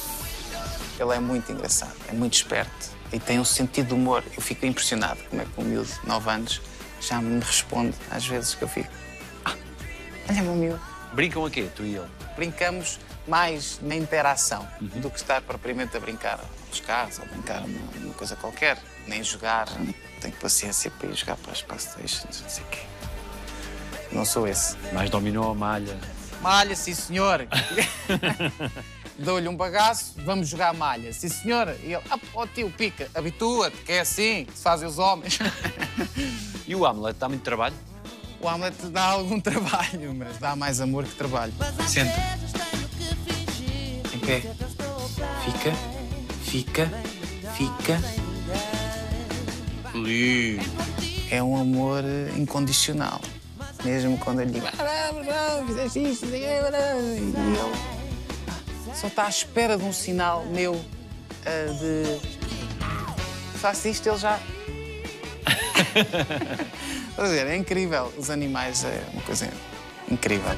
Ele 0.98 1.14
é 1.14 1.20
muito 1.20 1.52
engraçado, 1.52 1.96
é 2.08 2.14
muito 2.14 2.34
esperto 2.36 2.95
e 3.12 3.20
tem 3.20 3.40
um 3.40 3.46
sentido 3.46 3.88
de 3.88 3.94
humor. 3.94 4.24
Eu 4.36 4.42
fico 4.42 4.66
impressionado 4.66 5.20
como 5.30 5.42
é 5.42 5.46
que 5.46 5.62
um 5.62 5.64
miúdo 5.64 5.88
de 5.88 6.08
9 6.08 6.30
anos 6.30 6.62
já 7.02 7.22
me 7.22 7.40
responde 7.40 7.96
às 8.12 8.26
vezes 8.26 8.56
que 8.56 8.64
eu 8.64 8.68
fico. 8.68 8.90
Ah, 9.44 9.56
olha 10.30 10.42
meu 10.42 10.56
miúdo. 10.56 10.82
Brincam 11.14 11.46
a 11.46 11.50
quê, 11.50 11.70
tu 11.74 11.84
e 11.84 11.96
ele? 11.96 12.08
Brincamos 12.36 13.00
mais 13.28 13.80
na 13.82 13.96
interação 13.96 14.68
do 14.82 15.10
que 15.10 15.18
estar 15.18 15.42
propriamente 15.42 15.96
a 15.96 16.00
brincar 16.00 16.40
aos 16.68 16.80
carros 16.82 17.20
ou 17.20 17.26
brincar 17.28 17.64
uma, 17.64 17.80
uma 18.04 18.14
coisa 18.14 18.36
qualquer. 18.36 18.78
Nem 19.08 19.24
jogar. 19.24 19.68
Tenho 20.20 20.34
paciência 20.36 20.92
para 20.92 21.10
ir 21.10 21.16
jogar 21.16 21.38
para 21.38 21.52
as 21.52 21.62
Playstations, 21.62 22.42
não 22.42 22.50
sei 22.50 22.64
o 22.64 22.68
quê. 22.68 22.80
Não 24.12 24.26
sou 24.26 24.48
esse. 24.48 24.78
Mais 24.94 25.10
dominó, 25.10 25.54
malha. 25.54 25.98
Malha, 26.42 26.76
sim 26.76 26.94
senhor. 26.94 27.48
Dou-lhe 29.18 29.48
um 29.48 29.56
bagaço, 29.56 30.14
vamos 30.18 30.50
jogar 30.50 30.74
malha. 30.74 31.14
Sim 31.14 31.30
senhor. 31.30 31.76
E 31.84 31.94
ele, 31.94 32.04
ah, 32.10 32.20
ó 32.34 32.46
tio, 32.46 32.70
pica, 32.70 33.10
habitua-te, 33.16 33.78
que 33.78 33.94
é 33.94 34.02
assim 34.02 34.46
que 34.46 34.58
se 34.58 34.64
fazem 34.64 34.88
os 34.88 35.00
homens. 35.00 35.40
E 36.68 36.76
o 36.76 36.84
Hamlet 36.84 37.16
dá 37.20 37.30
muito 37.30 37.44
trabalho? 37.44 37.76
O 38.42 38.50
Hamlet 38.50 38.76
dá 38.88 39.04
algum 39.04 39.40
trabalho, 39.42 40.16
mas 40.16 40.40
dá 40.40 40.56
mais 40.56 40.82
amor 40.82 41.04
que 41.04 41.14
trabalho. 41.14 41.54
Senta. 41.88 42.12
Em 44.12 44.20
pé. 44.20 44.42
Fica, 45.44 45.72
fica, 46.44 46.92
fica. 47.56 48.02
Ali. 49.94 50.60
É 51.30 51.44
um 51.44 51.56
amor 51.56 52.04
incondicional. 52.36 53.22
Mesmo 53.84 54.18
quando 54.18 54.42
ele 54.42 54.60
diz, 54.60 54.64
ah, 54.66 55.12
não, 55.14 55.24
não, 55.24 55.68
fizeste 55.68 56.00
isto, 56.04 56.26
não 56.26 56.32
sei 56.32 56.42
o 56.42 56.44
quê, 56.44 56.72
não." 56.72 57.44
e 57.44 57.58
ele 57.58 57.95
só 58.96 59.08
está 59.08 59.26
à 59.26 59.30
espera 59.30 59.78
de 59.78 59.84
um 59.84 59.92
sinal 59.92 60.46
meu 60.46 60.84
ah, 61.46 61.74
de 61.80 62.20
faço 63.58 63.88
isto, 63.88 64.08
ele 64.08 64.18
já. 64.18 64.40
Quer 67.16 67.22
dizer, 67.22 67.48
é 67.48 67.56
incrível. 67.56 68.14
Os 68.18 68.30
animais 68.30 68.84
é 68.84 69.04
uma 69.14 69.22
coisa 69.24 69.50
incrível. 70.10 70.52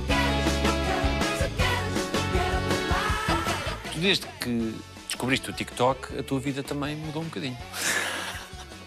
Tu 3.91 3.99
desde 3.99 4.27
que 4.39 4.75
descobriste 5.07 5.49
o 5.49 5.53
TikTok, 5.53 6.19
a 6.19 6.23
tua 6.23 6.39
vida 6.39 6.63
também 6.63 6.95
mudou 6.95 7.21
um 7.21 7.25
bocadinho. 7.25 7.57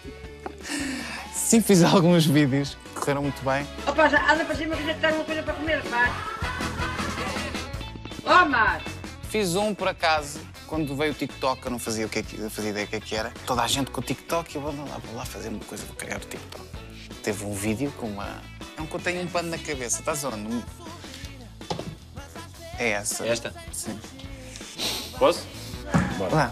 Sim, 1.33 1.61
fiz 1.61 1.83
alguns 1.83 2.25
vídeos 2.25 2.77
que 2.93 2.99
correram 3.01 3.23
muito 3.23 3.43
bem. 3.43 3.67
Opa, 3.85 4.07
já 4.07 4.31
anda 4.31 4.45
para 4.45 4.55
cima 4.55 4.75
que 4.75 4.83
já 4.83 5.11
uma 5.13 5.23
coisa 5.25 5.43
para 5.43 5.53
comer, 5.53 5.83
pá. 5.83 6.09
Ó, 8.23 8.45
Mar! 8.45 8.81
Fiz 9.31 9.55
um, 9.55 9.73
por 9.73 9.87
acaso, 9.87 10.41
quando 10.67 10.93
veio 10.93 11.13
o 11.13 11.15
TikTok, 11.15 11.63
eu 11.63 11.71
não 11.71 11.79
fazia, 11.79 12.05
o 12.05 12.09
que 12.09 12.19
é 12.19 12.21
que, 12.21 12.37
eu 12.37 12.49
fazia 12.49 12.71
ideia 12.71 12.85
do 12.85 12.89
que 12.89 12.97
é 12.97 12.99
que 12.99 13.15
era. 13.15 13.31
Toda 13.45 13.61
a 13.61 13.67
gente 13.67 13.89
com 13.89 14.01
o 14.01 14.03
TikTok, 14.03 14.53
eu 14.53 14.61
vou 14.61 14.75
lá, 14.75 14.97
vou 14.97 15.15
lá 15.15 15.23
fazer 15.23 15.47
uma 15.47 15.63
coisa, 15.63 15.85
vou 15.85 15.95
criar 15.95 16.17
o 16.17 16.19
TikTok. 16.19 16.65
Teve 17.23 17.45
um 17.45 17.53
vídeo 17.53 17.93
com 17.93 18.07
uma... 18.07 18.41
É 18.77 18.81
um 18.81 18.85
que 18.85 18.93
eu 18.93 18.99
tenho 18.99 19.21
um 19.21 19.27
pano 19.27 19.49
na 19.49 19.57
cabeça, 19.57 19.99
estás 19.99 20.25
onde? 20.25 20.61
É 22.77 22.89
essa. 22.89 23.25
Esta? 23.25 23.55
Sim. 23.71 23.97
Posso? 25.17 25.47
Lá. 26.29 26.51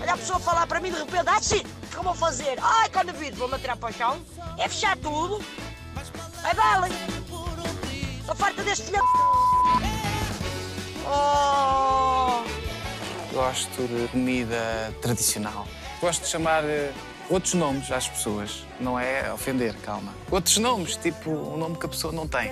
Olha 0.00 0.14
a 0.14 0.16
pessoa 0.16 0.38
falar 0.38 0.68
para 0.68 0.78
mim 0.78 0.92
de 0.92 0.98
repente, 0.98 1.24
ah, 1.26 1.42
sim, 1.42 1.64
o 1.82 1.86
que 1.88 1.96
eu 1.96 2.04
vou 2.04 2.14
fazer? 2.14 2.56
Ai, 2.62 2.88
quando 2.88 3.12
vir, 3.14 3.34
vou-me 3.34 3.56
atirar 3.56 3.76
para 3.76 3.90
o 3.90 3.92
chão, 3.92 4.24
é 4.56 4.68
fechar 4.68 4.96
tudo. 4.96 5.44
Vai, 6.40 6.54
dale. 6.54 6.94
Estou 8.20 8.36
farta 8.36 8.62
deste 8.62 8.84
filho. 8.84 9.39
Oh! 11.10 12.44
Gosto 13.34 13.88
de 13.88 14.08
comida 14.08 14.94
tradicional. 15.02 15.66
Gosto 16.00 16.22
de 16.22 16.28
chamar 16.28 16.62
eh, 16.64 16.92
outros 17.28 17.54
nomes 17.54 17.90
às 17.90 18.08
pessoas. 18.08 18.64
Não 18.78 18.98
é 18.98 19.32
ofender, 19.32 19.74
calma. 19.82 20.14
Outros 20.30 20.56
nomes, 20.58 20.96
tipo 20.96 21.30
um 21.30 21.56
nome 21.56 21.76
que 21.76 21.86
a 21.86 21.88
pessoa 21.88 22.12
não 22.12 22.28
tem. 22.28 22.50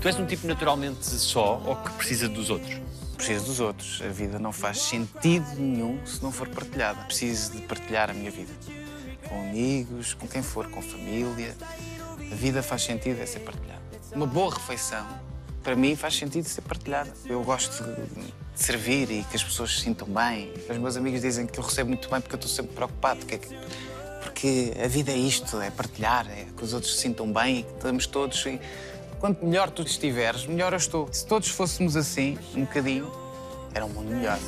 Tu 0.00 0.08
és 0.08 0.18
um 0.18 0.26
tipo 0.26 0.46
naturalmente 0.46 1.04
só 1.04 1.60
ou 1.64 1.76
que 1.76 1.90
precisa 1.92 2.28
dos 2.28 2.50
outros? 2.50 2.80
Preciso 3.16 3.46
dos 3.46 3.60
outros. 3.60 4.02
A 4.04 4.08
vida 4.08 4.38
não 4.38 4.52
faz 4.52 4.82
sentido 4.82 5.46
nenhum 5.56 5.98
se 6.06 6.22
não 6.22 6.30
for 6.30 6.48
partilhada. 6.48 7.02
Preciso 7.04 7.52
de 7.52 7.62
partilhar 7.62 8.10
a 8.10 8.14
minha 8.14 8.30
vida. 8.30 8.52
Com 9.28 9.40
amigos, 9.40 10.14
com 10.14 10.28
quem 10.28 10.42
for, 10.42 10.68
com 10.70 10.80
família. 10.80 11.56
A 12.30 12.34
vida 12.34 12.62
faz 12.62 12.82
sentido 12.82 13.20
é 13.20 13.26
ser 13.26 13.40
partilhada. 13.40 13.82
Uma 14.12 14.26
boa 14.26 14.54
refeição, 14.54 15.06
para 15.66 15.74
mim, 15.74 15.96
faz 15.96 16.14
sentido 16.16 16.48
ser 16.48 16.60
partilhada. 16.60 17.12
Eu 17.26 17.42
gosto 17.42 17.82
de 17.82 18.36
de 18.56 18.62
servir 18.62 19.10
e 19.10 19.22
que 19.24 19.36
as 19.36 19.44
pessoas 19.44 19.74
se 19.74 19.80
sintam 19.82 20.06
bem. 20.08 20.50
Os 20.70 20.78
meus 20.78 20.96
amigos 20.96 21.20
dizem 21.20 21.44
que 21.46 21.58
eu 21.58 21.62
recebo 21.64 21.88
muito 21.90 22.08
bem 22.08 22.20
porque 22.22 22.36
eu 22.36 22.38
estou 22.38 22.50
sempre 22.50 22.72
preocupado. 22.74 23.26
que 23.26 23.34
é 23.34 23.38
que- 23.38 23.58
Porque 24.22 24.72
a 24.82 24.86
vida 24.88 25.10
é 25.12 25.16
isto, 25.16 25.60
é 25.60 25.70
partilhar, 25.70 26.26
é 26.30 26.46
que 26.56 26.64
os 26.64 26.72
outros 26.72 26.94
se 26.94 27.02
sintam 27.02 27.30
bem 27.32 27.58
e 27.58 27.62
que 27.64 27.72
estamos 27.72 28.06
todos. 28.06 28.46
E 28.46 28.58
quanto 29.18 29.44
melhor 29.44 29.68
tu 29.70 29.82
estiveres, 29.82 30.46
melhor 30.46 30.72
eu 30.72 30.78
estou. 30.78 31.08
Se 31.12 31.26
todos 31.26 31.48
fôssemos 31.48 31.96
assim, 31.96 32.38
um 32.54 32.60
bocadinho, 32.64 33.10
era 33.74 33.84
um 33.84 33.88
mundo 33.90 34.08
melhor. 34.14 34.38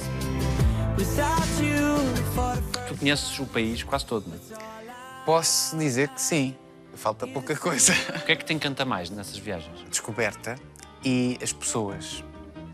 Tu 2.88 2.96
conheces 2.96 3.38
o 3.40 3.44
país 3.46 3.82
quase 3.82 4.06
todo, 4.06 4.26
não 4.28 4.36
é? 4.36 5.24
Posso 5.26 5.76
dizer 5.76 6.08
que 6.10 6.22
sim. 6.22 6.56
Falta 6.94 7.26
pouca 7.26 7.54
coisa. 7.56 7.92
O 8.16 8.24
que 8.24 8.32
é 8.32 8.36
que 8.36 8.44
te 8.44 8.54
encanta 8.54 8.84
mais 8.86 9.10
nessas 9.10 9.36
viagens? 9.36 9.84
Descoberta 9.90 10.58
e 11.04 11.38
as 11.42 11.52
pessoas. 11.52 12.24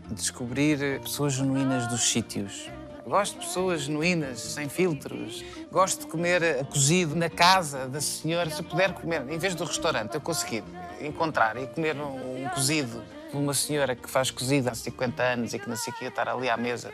Descobrir 0.09 0.99
pessoas 1.01 1.33
genuínas 1.33 1.87
dos 1.87 2.01
sítios. 2.03 2.69
Gosto 3.05 3.39
de 3.39 3.45
pessoas 3.45 3.81
genuínas, 3.81 4.39
sem 4.39 4.67
filtros. 4.67 5.43
Gosto 5.71 6.01
de 6.01 6.07
comer 6.07 6.41
eh, 6.41 6.63
cozido 6.63 7.15
na 7.15 7.29
casa 7.29 7.87
da 7.87 8.01
senhora. 8.01 8.49
Se 8.49 8.63
puder 8.63 8.93
comer, 8.93 9.21
em 9.29 9.37
vez 9.37 9.53
do 9.53 9.63
restaurante, 9.63 10.15
eu 10.15 10.21
conseguir 10.21 10.63
encontrar 10.99 11.55
e 11.55 11.67
comer 11.67 11.95
um, 11.97 12.45
um 12.45 12.49
cozido 12.49 13.03
de 13.29 13.37
uma 13.37 13.53
senhora 13.53 13.95
que 13.95 14.09
faz 14.09 14.31
cozido 14.31 14.69
há 14.69 14.75
50 14.75 15.21
anos 15.21 15.53
e 15.53 15.59
que 15.59 15.69
não 15.69 15.75
sei 15.75 15.93
o 16.01 16.05
estar 16.05 16.27
ali 16.27 16.49
à 16.49 16.57
mesa. 16.57 16.91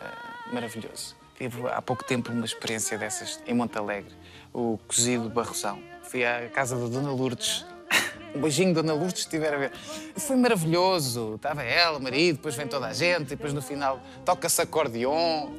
eh, 0.00 0.54
maravilhoso. 0.54 1.14
Tive 1.36 1.68
há 1.68 1.82
pouco 1.82 2.04
tempo 2.04 2.32
uma 2.32 2.44
experiência 2.44 2.96
dessas 2.96 3.42
em 3.46 3.52
Monte 3.52 3.76
Alegre. 3.76 4.14
O 4.54 4.78
cozido 4.88 5.28
barrosão. 5.28 5.78
Fui 6.02 6.24
à 6.24 6.48
casa 6.48 6.76
da 6.76 6.86
Dona 6.86 7.12
Lourdes. 7.12 7.66
Um 8.34 8.40
beijinho, 8.40 8.72
Dona 8.72 8.92
Lourdes, 8.92 9.22
se 9.22 9.26
estiver 9.26 9.52
a 9.52 9.58
ver. 9.58 9.72
Foi 10.16 10.36
maravilhoso. 10.36 11.34
Estava 11.34 11.64
ela, 11.64 11.98
o 11.98 12.02
marido, 12.02 12.36
depois 12.36 12.54
vem 12.54 12.66
toda 12.66 12.86
a 12.86 12.92
gente, 12.92 13.22
e 13.22 13.30
depois 13.30 13.52
no 13.52 13.60
final 13.60 14.00
toca-se 14.24 14.62
acordeon. 14.62 15.50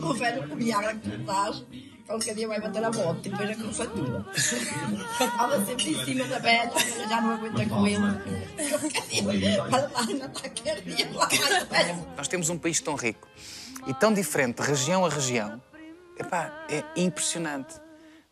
O 0.00 0.14
velho 0.14 0.48
comia 0.48 0.78
a 0.78 0.94
que 0.94 1.10
tu 1.10 1.18
dás, 1.18 1.64
qualquer 2.06 2.34
dia 2.36 2.46
vai 2.46 2.60
bater 2.60 2.84
a 2.84 2.90
volta 2.90 3.26
e 3.26 3.30
depois 3.30 3.50
a 3.50 3.54
cruz 3.54 3.76
tua. 3.78 4.26
Estava 4.32 5.66
sempre 5.66 5.90
em 5.90 6.04
cima 6.04 6.24
da 6.24 6.38
velha, 6.38 6.72
já 7.08 7.20
não 7.20 7.32
aguenta 7.32 7.66
com 7.66 7.86
ele. 7.86 8.00
Velho. 11.68 12.06
Nós 12.16 12.28
temos 12.28 12.48
um 12.48 12.58
país 12.58 12.80
tão 12.80 12.94
rico 12.94 13.26
e 13.86 13.94
tão 13.94 14.12
diferente, 14.12 14.60
região 14.60 15.04
a 15.04 15.08
região. 15.08 15.60
Epá, 16.16 16.64
é 16.68 16.84
impressionante. 16.96 17.74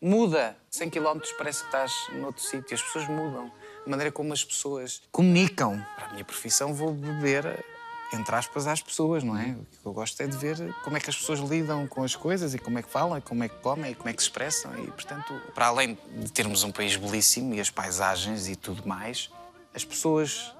Muda. 0.01 0.55
100 0.69 0.89
km 0.89 1.19
parece 1.37 1.59
que 1.59 1.65
estás 1.65 1.93
noutro 2.13 2.41
sítio. 2.41 2.73
As 2.73 2.81
pessoas 2.81 3.07
mudam. 3.07 3.51
A 3.85 3.89
maneira 3.89 4.11
como 4.11 4.31
as 4.31 4.43
pessoas 4.43 5.01
comunicam. 5.11 5.85
Para 5.95 6.07
a 6.07 6.11
minha 6.11 6.23
profissão 6.23 6.73
vou 6.73 6.93
beber 6.93 7.63
entre 8.11 8.35
aspas, 8.35 8.65
às 8.65 8.81
pessoas, 8.81 9.23
não 9.23 9.37
é? 9.37 9.51
O 9.51 9.65
que 9.65 9.85
eu 9.85 9.93
gosto 9.93 10.19
é 10.21 10.27
de 10.27 10.35
ver 10.35 10.57
como 10.83 10.97
é 10.97 10.99
que 10.99 11.09
as 11.09 11.15
pessoas 11.15 11.39
lidam 11.39 11.87
com 11.87 12.03
as 12.03 12.15
coisas 12.15 12.53
e 12.55 12.59
como 12.59 12.79
é 12.79 12.81
que 12.81 12.89
falam, 12.89 13.17
e 13.17 13.21
como 13.21 13.43
é 13.43 13.49
que 13.49 13.55
comem 13.57 13.91
e 13.91 13.95
como 13.95 14.09
é 14.09 14.13
que 14.13 14.21
se 14.21 14.27
expressam. 14.27 14.73
E, 14.83 14.87
portanto, 14.87 15.39
para 15.53 15.67
além 15.67 15.97
de 16.17 16.31
termos 16.31 16.63
um 16.63 16.71
país 16.71 16.95
belíssimo 16.95 17.53
e 17.53 17.59
as 17.59 17.69
paisagens 17.69 18.47
e 18.47 18.55
tudo 18.55 18.87
mais, 18.87 19.29
as 19.73 19.85
pessoas 19.85 20.53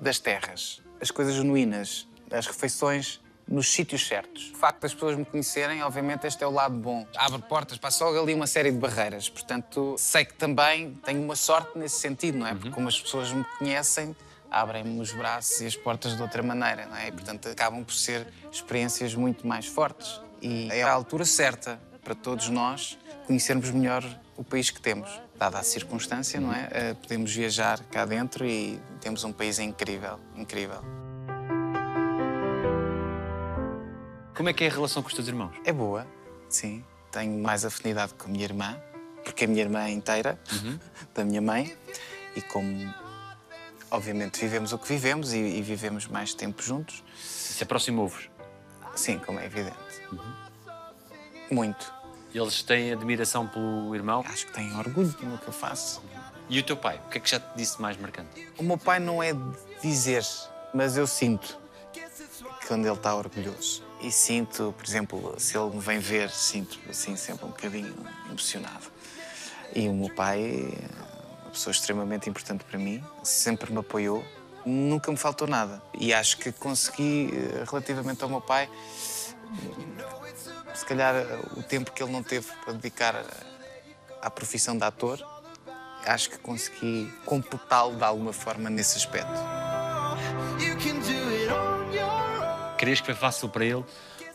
das 0.00 0.20
terras, 0.20 0.80
as 1.00 1.10
coisas 1.10 1.34
genuínas, 1.34 2.06
as 2.30 2.46
refeições 2.46 3.20
nos 3.48 3.72
sítios 3.72 4.06
certos. 4.06 4.50
O 4.50 4.56
facto 4.56 4.82
das 4.82 4.92
pessoas 4.92 5.16
me 5.16 5.24
conhecerem, 5.24 5.82
obviamente, 5.82 6.26
este 6.26 6.44
é 6.44 6.46
o 6.46 6.50
lado 6.50 6.74
bom. 6.74 7.06
Abre 7.16 7.40
portas, 7.42 7.78
passa 7.78 8.04
logo 8.04 8.20
ali 8.20 8.34
uma 8.34 8.46
série 8.46 8.70
de 8.70 8.76
barreiras. 8.78 9.28
Portanto, 9.28 9.94
sei 9.98 10.24
que 10.24 10.34
também 10.34 10.94
tenho 11.04 11.22
uma 11.22 11.34
sorte 11.34 11.78
nesse 11.78 11.98
sentido, 11.98 12.38
não 12.38 12.46
é? 12.46 12.54
Porque 12.54 12.70
como 12.70 12.88
as 12.88 13.00
pessoas 13.00 13.32
me 13.32 13.44
conhecem, 13.58 14.14
abrem-me 14.50 15.00
os 15.00 15.12
braços 15.12 15.60
e 15.60 15.66
as 15.66 15.74
portas 15.76 16.14
de 16.14 16.22
outra 16.22 16.42
maneira, 16.42 16.86
não 16.86 16.96
é? 16.96 17.08
E, 17.08 17.12
portanto, 17.12 17.48
acabam 17.48 17.82
por 17.82 17.94
ser 17.94 18.26
experiências 18.52 19.14
muito 19.14 19.46
mais 19.46 19.66
fortes. 19.66 20.20
E 20.42 20.68
é 20.70 20.82
a 20.82 20.92
altura 20.92 21.24
certa 21.24 21.80
para 22.04 22.14
todos 22.14 22.48
nós 22.48 22.98
conhecermos 23.26 23.70
melhor 23.70 24.04
o 24.36 24.44
país 24.44 24.70
que 24.70 24.80
temos. 24.80 25.20
Dada 25.36 25.58
a 25.58 25.62
circunstância, 25.62 26.40
não 26.40 26.52
é? 26.52 26.68
Eh, 26.70 26.94
Podemos 26.94 27.32
viajar 27.32 27.80
cá 27.90 28.04
dentro 28.04 28.44
e 28.44 28.80
temos 29.00 29.24
um 29.24 29.32
país 29.32 29.58
incrível, 29.58 30.18
incrível. 30.34 31.07
Como 34.38 34.48
é 34.48 34.52
que 34.52 34.62
é 34.62 34.68
a 34.68 34.70
relação 34.70 35.02
com 35.02 35.08
os 35.08 35.14
teus 35.14 35.26
irmãos? 35.26 35.52
É 35.64 35.72
boa, 35.72 36.06
sim. 36.48 36.84
Tenho 37.10 37.42
mais 37.42 37.64
afinidade 37.64 38.14
com 38.14 38.28
a 38.28 38.28
minha 38.28 38.44
irmã, 38.44 38.80
porque 39.24 39.46
a 39.46 39.48
minha 39.48 39.62
irmã 39.62 39.82
é 39.82 39.90
inteira 39.90 40.38
da 41.12 41.24
minha 41.24 41.42
mãe. 41.42 41.76
E 42.36 42.42
como, 42.42 42.94
obviamente, 43.90 44.38
vivemos 44.40 44.72
o 44.72 44.78
que 44.78 44.86
vivemos 44.86 45.32
e, 45.32 45.38
e 45.38 45.60
vivemos 45.60 46.06
mais 46.06 46.34
tempo 46.34 46.62
juntos. 46.62 47.02
Se 47.16 47.64
aproximou-vos? 47.64 48.30
Sim, 48.94 49.18
como 49.18 49.40
é 49.40 49.46
evidente. 49.46 49.76
Muito. 51.50 51.92
Eles 52.32 52.62
têm 52.62 52.92
admiração 52.92 53.44
pelo 53.44 53.92
irmão? 53.92 54.24
Acho 54.24 54.46
que 54.46 54.52
têm 54.52 54.72
orgulho 54.76 55.16
no 55.20 55.38
que 55.38 55.48
eu 55.48 55.52
faço. 55.52 56.00
E 56.48 56.60
o 56.60 56.62
teu 56.62 56.76
pai? 56.76 57.00
O 57.06 57.08
que 57.08 57.18
é 57.18 57.20
que 57.20 57.28
já 57.28 57.40
te 57.40 57.56
disse 57.56 57.82
mais 57.82 57.96
marcante? 57.96 58.48
O 58.56 58.62
meu 58.62 58.78
pai 58.78 59.00
não 59.00 59.20
é 59.20 59.32
de 59.32 59.40
dizer, 59.82 60.24
mas 60.72 60.96
eu 60.96 61.08
sinto 61.08 61.58
quando 62.68 62.86
ele 62.86 62.94
está 62.94 63.16
orgulhoso. 63.16 63.87
E 64.00 64.10
sinto, 64.12 64.74
por 64.76 64.86
exemplo, 64.86 65.34
se 65.38 65.56
ele 65.56 65.70
me 65.74 65.80
vem 65.80 65.98
ver, 65.98 66.30
sinto 66.30 66.78
assim 66.88 67.16
sempre 67.16 67.44
um 67.44 67.48
bocadinho 67.48 67.94
emocionado. 68.28 68.86
E 69.74 69.88
o 69.88 69.92
meu 69.92 70.14
pai 70.14 70.72
uma 71.48 71.52
pessoa 71.52 71.72
extremamente 71.72 72.28
importante 72.28 72.62
para 72.62 72.78
mim, 72.78 73.02
sempre 73.22 73.72
me 73.72 73.78
apoiou, 73.78 74.22
nunca 74.66 75.10
me 75.10 75.16
faltou 75.16 75.48
nada. 75.48 75.82
E 75.98 76.12
acho 76.12 76.36
que 76.36 76.52
consegui, 76.52 77.30
eh, 77.32 77.64
relativamente 77.66 78.22
ao 78.22 78.28
meu 78.28 78.40
pai, 78.40 78.68
se 80.74 80.84
calhar 80.84 81.14
o 81.56 81.62
tempo 81.62 81.90
que 81.90 82.02
ele 82.02 82.12
não 82.12 82.22
teve 82.22 82.46
para 82.64 82.74
dedicar 82.74 83.24
à 84.20 84.30
profissão 84.30 84.76
de 84.76 84.84
ator, 84.84 85.18
acho 86.04 86.28
que 86.28 86.38
consegui 86.38 87.10
computá-lo 87.24 87.96
de 87.96 88.04
alguma 88.04 88.32
forma 88.34 88.68
nesse 88.68 88.98
aspecto. 88.98 89.40
Querias 92.78 93.00
que 93.00 93.06
foi 93.06 93.14
fácil 93.14 93.48
para 93.48 93.64
ele 93.64 93.84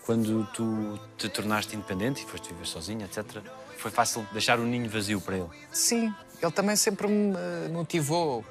quando 0.06 0.45
tu 0.53 0.99
te 1.17 1.29
tornaste 1.29 1.75
independente 1.75 2.23
e 2.23 2.27
foste 2.27 2.49
viver 2.49 2.67
sozinho, 2.67 3.06
etc. 3.06 3.41
Foi 3.77 3.89
fácil 3.89 4.27
deixar 4.34 4.60
o 4.60 4.65
ninho 4.65 4.89
vazio 4.89 5.21
para 5.21 5.38
ele? 5.38 5.49
Sim, 5.71 6.13
ele 6.41 6.51
também 6.51 6.75
sempre 6.75 7.08
me 7.08 7.34
motivou 7.71 8.43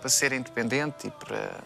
para 0.00 0.08
ser 0.08 0.32
independente 0.32 1.08
e 1.08 1.10
para 1.10 1.60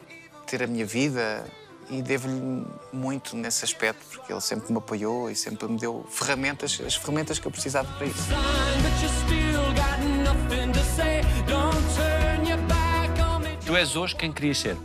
ter 0.46 0.62
a 0.62 0.66
minha 0.66 0.86
vida. 0.86 1.44
E 1.90 2.00
devo-lhe 2.00 2.66
muito 2.90 3.36
nesse 3.36 3.62
aspecto, 3.62 4.02
porque 4.10 4.32
ele 4.32 4.40
sempre 4.40 4.72
me 4.72 4.78
apoiou 4.78 5.30
e 5.30 5.36
sempre 5.36 5.68
me 5.68 5.78
deu 5.78 6.06
ferramentas, 6.08 6.80
as 6.86 6.94
ferramentas 6.94 7.38
que 7.38 7.46
eu 7.46 7.52
precisava 7.52 7.92
para 7.92 8.06
isso. 8.06 8.28
Tu 13.66 13.76
és 13.76 13.94
hoje 13.94 14.16
quem 14.16 14.32
querias 14.32 14.56
ser? 14.56 14.78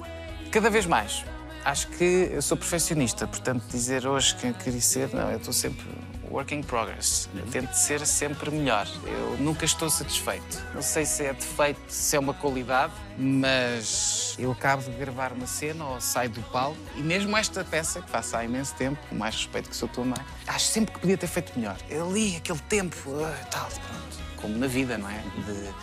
Cada 0.52 0.70
vez 0.70 0.86
mais. 0.86 1.24
Acho 1.64 1.88
que 1.90 2.30
eu 2.32 2.42
sou 2.42 2.58
perfeccionista, 2.58 3.28
portanto, 3.28 3.64
dizer 3.70 4.08
hoje 4.08 4.36
quem 4.36 4.54
queria 4.54 4.82
ser, 4.82 5.14
não, 5.14 5.30
eu 5.30 5.38
estou 5.38 5.54
sempre 5.54 5.86
work 6.30 6.54
in 6.54 6.62
progress. 6.62 7.28
Eu 7.36 7.46
tento 7.48 7.74
ser 7.74 8.06
sempre 8.06 8.52
melhor. 8.52 8.88
Eu 9.06 9.38
nunca 9.40 9.66
estou 9.66 9.90
satisfeito. 9.90 10.64
Não 10.74 10.82
sei 10.82 11.06
se 11.06 11.26
é 11.26 11.34
defeito, 11.34 11.80
se 11.88 12.16
é 12.16 12.20
uma 12.20 12.34
qualidade, 12.34 12.94
mas 13.18 14.36
eu 14.38 14.52
acabo 14.52 14.84
de 14.84 14.92
gravar 14.92 15.34
uma 15.34 15.48
cena 15.48 15.86
ou 15.86 16.00
saio 16.00 16.30
do 16.30 16.42
palco 16.44 16.78
e 16.96 17.02
mesmo 17.02 17.36
esta 17.36 17.64
peça, 17.64 18.02
que 18.02 18.10
faço 18.10 18.38
há 18.38 18.44
imenso 18.44 18.74
tempo, 18.76 19.00
com 19.10 19.16
mais 19.16 19.36
respeito 19.36 19.70
que 19.70 19.76
sou 19.76 19.88
tua 19.90 20.06
mãe, 20.06 20.20
acho 20.48 20.68
sempre 20.68 20.94
que 20.94 21.00
podia 21.00 21.18
ter 21.18 21.28
feito 21.28 21.58
melhor. 21.58 21.78
Ali, 21.92 22.38
aquele 22.38 22.60
tempo, 22.60 22.98
ah, 23.24 23.46
tal, 23.50 23.68
pronto. 23.68 24.30
Como 24.38 24.58
na 24.58 24.68
vida, 24.68 24.98
não 24.98 25.10
é? 25.10 25.22
De, 25.46 25.74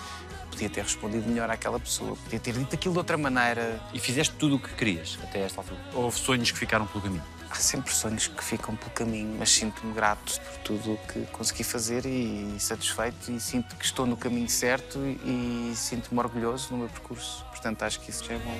podia 0.57 0.71
ter 0.71 0.83
respondido 0.83 1.29
melhor 1.29 1.51
àquela 1.51 1.79
pessoa, 1.79 2.16
podia 2.16 2.40
ter 2.40 2.55
dito 2.55 2.75
aquilo 2.75 2.95
de 2.95 2.99
outra 2.99 3.19
maneira. 3.19 3.79
E 3.92 4.01
fizeste 4.01 4.35
tudo 4.37 4.57
o 4.57 4.59
que 4.59 4.73
querias 4.75 5.19
até 5.23 5.40
esta 5.40 5.61
altura? 5.61 5.79
Ou 5.92 6.05
houve 6.05 6.19
sonhos 6.19 6.51
que 6.51 6.59
ficaram 6.59 6.87
pelo 6.87 7.05
caminho? 7.05 7.23
Há 7.51 7.55
sempre 7.57 7.92
sonhos 7.92 8.27
que 8.27 8.42
ficam 8.42 8.75
pelo 8.75 8.90
caminho, 8.90 9.37
mas 9.38 9.51
sinto-me 9.51 9.92
grato 9.95 10.40
por 10.40 10.59
tudo 10.64 10.95
o 10.95 10.99
que 11.07 11.21
consegui 11.27 11.62
fazer 11.62 12.05
e 12.07 12.57
satisfeito 12.59 13.31
e 13.31 13.38
sinto 13.38 13.77
que 13.77 13.85
estou 13.85 14.07
no 14.07 14.16
caminho 14.16 14.49
certo 14.49 14.99
e 15.25 15.73
sinto-me 15.77 16.19
orgulhoso 16.19 16.69
no 16.73 16.79
meu 16.79 16.88
percurso. 16.88 17.45
Portanto, 17.51 17.83
acho 17.83 18.01
que 18.01 18.11
isso 18.11 18.25
já 18.25 18.35
é 18.35 18.38
bom. 18.38 18.57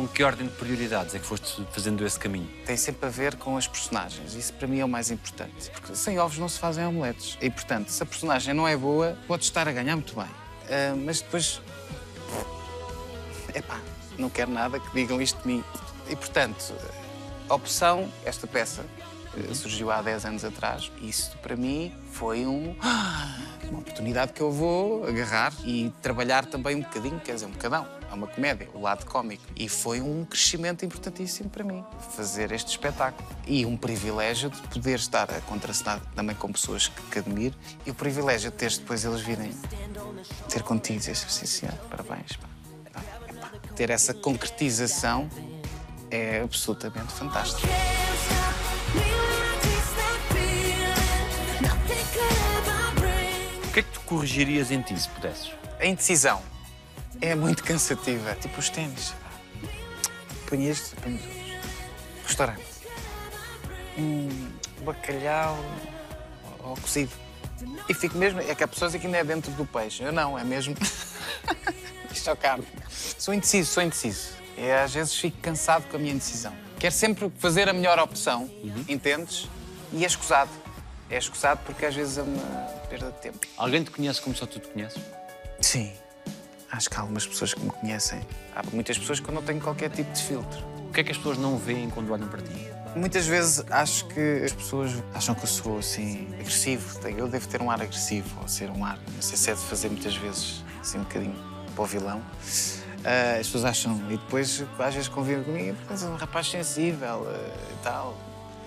Com 0.00 0.08
que 0.08 0.24
ordem 0.24 0.46
de 0.46 0.54
prioridades 0.54 1.14
é 1.14 1.18
que 1.18 1.26
foste 1.26 1.62
fazendo 1.72 2.06
esse 2.06 2.18
caminho? 2.18 2.48
Tem 2.64 2.74
sempre 2.74 3.04
a 3.04 3.10
ver 3.10 3.36
com 3.36 3.58
as 3.58 3.68
personagens. 3.68 4.32
Isso 4.32 4.50
para 4.54 4.66
mim 4.66 4.78
é 4.78 4.84
o 4.86 4.88
mais 4.88 5.10
importante. 5.10 5.70
Porque 5.72 5.94
sem 5.94 6.18
ovos 6.18 6.38
não 6.38 6.48
se 6.48 6.58
fazem 6.58 6.86
omeletes. 6.86 7.36
E, 7.38 7.50
portanto, 7.50 7.90
se 7.90 8.02
a 8.02 8.06
personagem 8.06 8.54
não 8.54 8.66
é 8.66 8.74
boa, 8.74 9.18
pode 9.26 9.44
estar 9.44 9.68
a 9.68 9.72
ganhar 9.72 9.94
muito 9.94 10.14
bem. 10.16 10.24
Ah, 10.70 10.96
mas 10.96 11.20
depois. 11.20 11.60
Epá, 13.54 13.78
não 14.16 14.30
quero 14.30 14.50
nada 14.50 14.80
que 14.80 14.90
digam 14.94 15.20
isto 15.20 15.38
de 15.42 15.46
mim. 15.46 15.62
E, 16.08 16.16
portanto, 16.16 16.74
a 17.46 17.54
opção, 17.54 18.10
esta 18.24 18.46
peça, 18.46 18.86
eh, 19.36 19.52
surgiu 19.52 19.90
há 19.90 20.00
10 20.00 20.24
anos 20.24 20.44
atrás. 20.46 20.90
Isso, 21.02 21.36
para 21.42 21.56
mim, 21.56 21.92
foi 22.10 22.46
um, 22.46 22.74
uma 23.68 23.80
oportunidade 23.80 24.32
que 24.32 24.40
eu 24.40 24.50
vou 24.50 25.06
agarrar 25.06 25.52
e 25.62 25.92
trabalhar 26.00 26.46
também 26.46 26.76
um 26.76 26.80
bocadinho, 26.80 27.20
quer 27.20 27.34
dizer, 27.34 27.44
um 27.44 27.50
bocadão. 27.50 27.99
É 28.10 28.14
uma 28.14 28.26
comédia, 28.26 28.68
o 28.74 28.80
lado 28.80 29.06
cómico. 29.06 29.42
E 29.54 29.68
foi 29.68 30.00
um 30.00 30.24
crescimento 30.24 30.84
importantíssimo 30.84 31.48
para 31.48 31.62
mim, 31.62 31.84
fazer 32.16 32.50
este 32.50 32.70
espetáculo. 32.70 33.28
E 33.46 33.64
um 33.64 33.76
privilégio 33.76 34.50
de 34.50 34.60
poder 34.62 34.98
estar 34.98 35.30
a 35.30 35.40
contracenar 35.42 36.00
também 36.16 36.34
com 36.34 36.50
pessoas 36.50 36.88
que, 36.88 37.00
que 37.02 37.18
admiro. 37.20 37.54
E 37.86 37.90
o 37.90 37.94
privilégio 37.94 38.50
de 38.50 38.56
ter 38.56 38.70
depois 38.72 39.04
eles 39.04 39.20
virem 39.20 39.52
ter 40.48 40.62
contigo 40.64 40.96
e 40.96 40.98
dizer 40.98 41.14
sim, 41.14 41.46
senhor, 41.46 41.74
parabéns. 41.88 42.36
pá. 42.36 42.48
Pá, 42.92 43.00
epá. 43.28 43.50
Ter 43.76 43.90
essa 43.90 44.12
concretização 44.12 45.28
é 46.10 46.40
absolutamente 46.40 47.12
fantástico. 47.12 47.68
O 53.64 53.72
que 53.72 53.78
é 53.78 53.82
que 53.84 53.92
tu 53.92 54.00
corrigirias 54.00 54.72
em 54.72 54.82
ti, 54.82 54.98
se 54.98 55.08
pudesses? 55.10 55.52
A 55.78 55.86
indecisão 55.86 56.42
é 57.20 57.34
muito 57.34 57.62
cansativa. 57.64 58.34
Tipo 58.34 58.58
os 58.58 58.68
ténis. 58.68 59.14
Põe 60.48 60.66
este, 60.66 60.96
põe 60.96 61.14
os 61.14 61.22
outros. 61.22 61.40
Restaurante. 62.26 62.64
Hum, 63.98 64.48
bacalhau 64.84 65.58
ou 66.62 66.76
cozido. 66.76 67.12
E 67.88 67.94
fico 67.94 68.16
mesmo. 68.16 68.40
É 68.40 68.54
que 68.54 68.64
há 68.64 68.68
pessoas 68.68 68.94
aqui 68.94 69.06
não 69.06 69.18
é 69.18 69.24
dentro 69.24 69.50
do 69.52 69.66
peixe. 69.66 70.02
Eu 70.02 70.12
não, 70.12 70.38
é 70.38 70.44
mesmo. 70.44 70.74
Isto 72.12 72.30
é 72.30 72.36
carne. 72.36 72.66
Sou 72.88 73.32
indeciso, 73.32 73.70
sou 73.70 73.82
indeciso. 73.82 74.30
E 74.56 74.70
às 74.70 74.92
vezes 74.92 75.14
fico 75.14 75.38
cansado 75.38 75.88
com 75.88 75.96
a 75.96 75.98
minha 76.00 76.12
indecisão. 76.12 76.52
Quero 76.78 76.94
sempre 76.94 77.30
fazer 77.38 77.68
a 77.68 77.72
melhor 77.72 77.98
opção, 77.98 78.50
entendes? 78.88 79.48
E 79.92 80.02
é 80.02 80.06
escusado. 80.06 80.50
É 81.10 81.18
escusado 81.18 81.60
porque 81.64 81.84
às 81.84 81.94
vezes 81.94 82.18
é 82.18 82.22
uma 82.22 82.42
perda 82.88 83.10
de 83.10 83.18
tempo. 83.20 83.38
Alguém 83.56 83.82
te 83.84 83.90
conhece 83.90 84.20
como 84.20 84.34
só 84.34 84.46
tu 84.46 84.58
te 84.58 84.68
conheces? 84.68 85.02
Sim. 85.60 85.92
Acho 86.72 86.88
que 86.88 86.96
há 86.96 87.00
algumas 87.00 87.26
pessoas 87.26 87.52
que 87.52 87.60
me 87.60 87.70
conhecem. 87.70 88.20
Há 88.54 88.62
muitas 88.72 88.96
pessoas 88.96 89.18
que 89.18 89.28
eu 89.28 89.34
não 89.34 89.42
tenho 89.42 89.60
qualquer 89.60 89.90
tipo 89.90 90.12
de 90.12 90.22
filtro. 90.22 90.64
O 90.88 90.92
que 90.92 91.00
é 91.00 91.04
que 91.04 91.10
as 91.10 91.16
pessoas 91.16 91.36
não 91.36 91.58
veem 91.58 91.90
quando 91.90 92.12
olham 92.12 92.28
para 92.28 92.40
ti? 92.40 92.68
Muitas 92.94 93.26
vezes 93.26 93.64
acho 93.70 94.06
que 94.06 94.42
as 94.44 94.52
pessoas 94.52 94.92
acham 95.12 95.34
que 95.34 95.42
eu 95.42 95.48
sou 95.48 95.78
assim 95.78 96.28
agressivo. 96.34 97.08
Eu 97.08 97.26
devo 97.28 97.48
ter 97.48 97.60
um 97.60 97.70
ar 97.70 97.82
agressivo 97.82 98.40
ou 98.40 98.48
ser 98.48 98.70
um 98.70 98.84
ar. 98.84 98.98
Não 99.14 99.22
sei 99.22 99.36
se 99.36 99.50
é 99.50 99.54
de 99.54 99.60
fazer 99.60 99.88
muitas 99.88 100.14
vezes 100.16 100.64
assim 100.80 100.98
um 100.98 101.02
bocadinho 101.02 101.36
para 101.74 101.82
o 101.82 101.86
vilão. 101.86 102.22
Ah, 103.04 103.38
as 103.40 103.46
pessoas 103.46 103.64
acham. 103.64 103.96
E 104.08 104.16
depois 104.16 104.64
às 104.78 104.94
vezes 104.94 105.08
convivem 105.08 105.42
comigo. 105.42 105.76
Mas 105.88 106.04
é 106.04 106.06
um 106.06 106.16
rapaz 106.16 106.48
sensível 106.48 107.26
ah, 107.28 107.72
e 107.72 107.82
tal. 107.82 108.16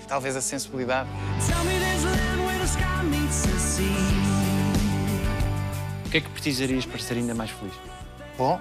Talvez 0.09 0.35
a 0.35 0.41
sensibilidade. 0.41 1.09
O 6.05 6.09
que 6.09 6.17
é 6.17 6.21
que 6.21 6.29
precisarias 6.29 6.85
para 6.85 6.99
ser 6.99 7.15
ainda 7.15 7.33
mais 7.33 7.49
feliz? 7.49 7.73
Bom, 8.37 8.59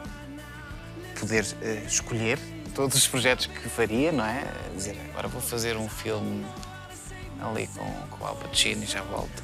poder 1.18 1.46
eh, 1.62 1.82
escolher 1.86 2.38
todos 2.74 2.96
os 2.96 3.06
projetos 3.06 3.46
que 3.46 3.68
faria, 3.68 4.12
não 4.12 4.24
é? 4.24 4.44
Dizer, 4.74 4.96
agora 5.10 5.28
vou 5.28 5.40
fazer 5.40 5.76
um 5.76 5.88
filme 5.88 6.44
ali 7.40 7.66
com, 7.68 7.84
com 8.10 8.24
o 8.24 8.26
Al 8.26 8.36
Pacino 8.36 8.82
e 8.82 8.86
já 8.86 9.02
volto. 9.02 9.42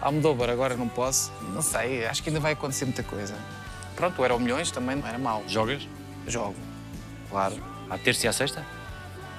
Almodóvar, 0.00 0.50
agora 0.50 0.76
não 0.76 0.88
posso. 0.88 1.32
Não 1.52 1.62
sei, 1.62 2.04
acho 2.06 2.22
que 2.22 2.28
ainda 2.28 2.40
vai 2.40 2.52
acontecer 2.52 2.84
muita 2.84 3.02
coisa. 3.02 3.34
Pronto, 3.96 4.20
o 4.20 4.24
Euro 4.24 4.38
Milhões 4.38 4.70
também 4.70 4.96
não 4.96 5.06
era 5.06 5.18
mau. 5.18 5.42
Jogas? 5.46 5.88
Jogo, 6.26 6.56
claro. 7.30 7.56
À 7.88 7.96
terça 7.96 8.26
e 8.26 8.28
à 8.28 8.32
sexta? 8.32 8.64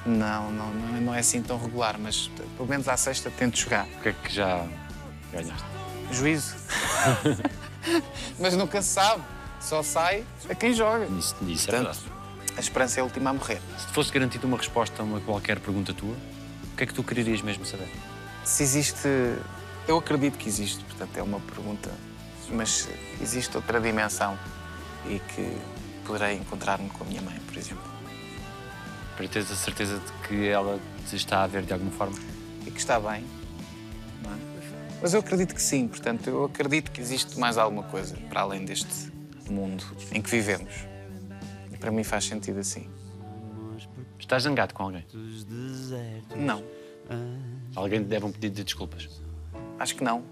Não, 0.06 0.52
não, 0.52 0.72
não, 0.72 1.02
não 1.02 1.16
é 1.16 1.20
assim 1.20 1.42
tão 1.42 1.58
regular, 1.60 1.98
mas 2.00 2.30
pelo 2.56 2.70
menos 2.70 2.88
à 2.88 2.96
sexta 2.96 3.32
tento 3.32 3.58
jogar. 3.58 3.86
O 3.86 4.02
que 4.02 4.10
é 4.10 4.14
que 4.14 4.34
já 4.34 4.66
ganhaste? 5.32 5.66
Juízo. 6.12 6.56
mas 8.40 8.56
nunca 8.56 8.82
se 8.82 8.90
sabe. 8.90 9.24
Só 9.66 9.82
sai 9.82 10.24
a 10.48 10.54
quem 10.54 10.74
joga. 10.74 11.06
Isso, 11.18 11.36
isso 11.48 11.72
é 11.72 11.80
Portanto, 11.80 11.98
verdade. 12.00 12.56
a 12.56 12.60
esperança 12.60 13.00
é 13.00 13.02
a 13.02 13.04
última 13.04 13.32
a 13.32 13.34
morrer. 13.34 13.60
Se 13.80 13.88
te 13.88 13.94
fosse 13.94 14.12
garantida 14.12 14.46
uma 14.46 14.58
resposta 14.58 15.02
a 15.02 15.06
uma 15.06 15.20
qualquer 15.20 15.60
pergunta 15.60 15.92
tua, 15.92 16.16
o 16.72 16.78
que 16.78 16.84
é 16.84 16.86
que 16.86 16.94
tu 16.94 17.04
querias 17.04 17.42
mesmo 17.42 17.66
saber? 17.66 17.90
Se 18.44 18.62
existe. 18.62 19.08
Eu 19.88 19.98
acredito 19.98 20.38
que 20.38 20.48
existe, 20.48 20.84
portanto, 20.84 21.18
é 21.18 21.24
uma 21.24 21.40
pergunta. 21.40 21.90
Mas 22.52 22.88
existe 23.20 23.56
outra 23.58 23.82
dimensão 23.82 24.38
e 25.08 25.18
que 25.20 25.58
poderei 26.06 26.36
encontrar-me 26.36 26.88
com 26.92 27.04
a 27.04 27.08
minha 27.08 27.22
mãe, 27.24 27.40
por 27.48 27.58
exemplo. 27.58 27.84
Para 29.18 29.28
teres 29.28 29.52
a 29.52 29.56
certeza 29.56 29.98
de 30.00 30.28
que 30.28 30.48
ela 30.48 30.80
te 31.10 31.16
está 31.16 31.44
a 31.44 31.48
ver 31.48 31.64
de 31.64 31.74
alguma 31.74 31.92
forma? 31.92 32.16
E 32.68 32.70
que 32.70 32.78
está 32.80 33.00
bem. 33.00 33.26
não 34.24 34.32
é? 34.32 34.36
Mas 35.02 35.16
eu 35.16 35.22
acredito 35.22 35.56
que 35.56 35.62
sim, 35.62 35.88
portanto, 35.88 36.28
eu 36.30 36.46
acredito 36.46 36.92
que 36.92 37.02
existe 37.02 37.40
mais 37.40 37.58
alguma 37.58 37.82
coisa 37.84 38.16
para 38.30 38.42
além 38.42 38.64
deste 38.64 39.15
mundo 39.52 39.84
em 40.12 40.22
que 40.22 40.30
vivemos. 40.30 40.74
E 41.72 41.78
para 41.78 41.92
mim 41.92 42.04
faz 42.04 42.26
sentido 42.26 42.60
assim. 42.60 42.90
Estás 44.20 44.44
zangado 44.44 44.74
com 44.74 44.84
alguém? 44.84 45.06
Não, 46.36 46.64
Alguém 47.76 48.02
te 48.02 48.08
deve 48.08 48.26
um 48.26 48.32
pedido 48.32 48.56
de 48.56 48.64
desculpas? 48.64 49.22
acho 49.78 49.96
que 49.96 50.04
não. 50.04 50.24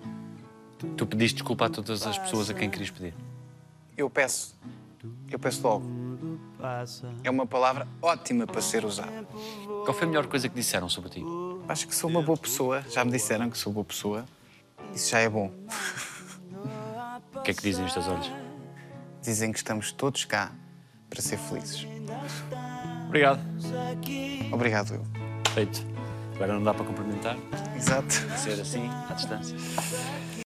Tu 0.98 1.06
pediste 1.06 1.36
desculpa 1.36 1.66
a 1.68 1.70
todas 1.70 2.06
as 2.08 2.18
pessoas 2.18 2.50
a 2.50 2.54
quem 2.54 2.70
querias 2.70 2.90
pedir. 2.90 3.14
Eu 3.96 4.10
peço. 4.10 4.58
Eu 5.30 5.38
peço 5.38 5.62
logo. 5.68 5.86
É 7.24 7.30
uma 7.30 7.46
palavra 7.46 7.88
ótima 8.02 8.48
para 8.48 8.62
ser 8.62 8.84
usada. 8.86 9.26
Qual 9.84 9.94
foi 9.94 10.04
a 10.04 10.08
melhor 10.08 10.26
coisa 10.28 10.48
que 10.50 10.56
disseram 10.56 10.90
sobre 10.90 11.10
ti? 11.10 11.24
Acho 11.68 11.88
que 11.88 11.96
sou 11.96 12.10
uma 12.10 12.22
boa 12.22 12.38
pessoa. 12.38 12.84
Já 12.90 13.04
me 13.06 13.12
disseram 13.12 13.50
que 13.50 13.58
sou 13.58 13.72
boa 13.72 13.84
pessoa. 13.86 14.26
Isso 14.94 15.12
já 15.12 15.20
é 15.20 15.30
bom. 15.30 15.52
O 17.36 17.42
que 17.42 17.52
é 17.52 17.54
que 17.54 17.62
dizem 17.62 17.86
os 17.86 17.94
teus 17.94 18.08
olhos? 18.08 18.32
Dizem 19.24 19.54
que 19.54 19.58
estamos 19.58 19.94
todos 19.94 20.26
cá 20.26 20.52
para 21.10 21.22
ser 21.22 21.38
felizes. 21.38 21.88
Obrigado. 23.08 23.40
Obrigado, 24.52 24.96
eu. 24.96 25.04
Feito. 25.54 25.86
Agora 26.36 26.54
não 26.56 26.64
dá 26.64 26.74
para 26.74 26.84
cumprimentar. 26.84 27.38
Exato. 27.78 28.14
Ser 28.38 28.60
assim, 28.60 28.90
à 29.10 29.14
distância. 29.14 29.56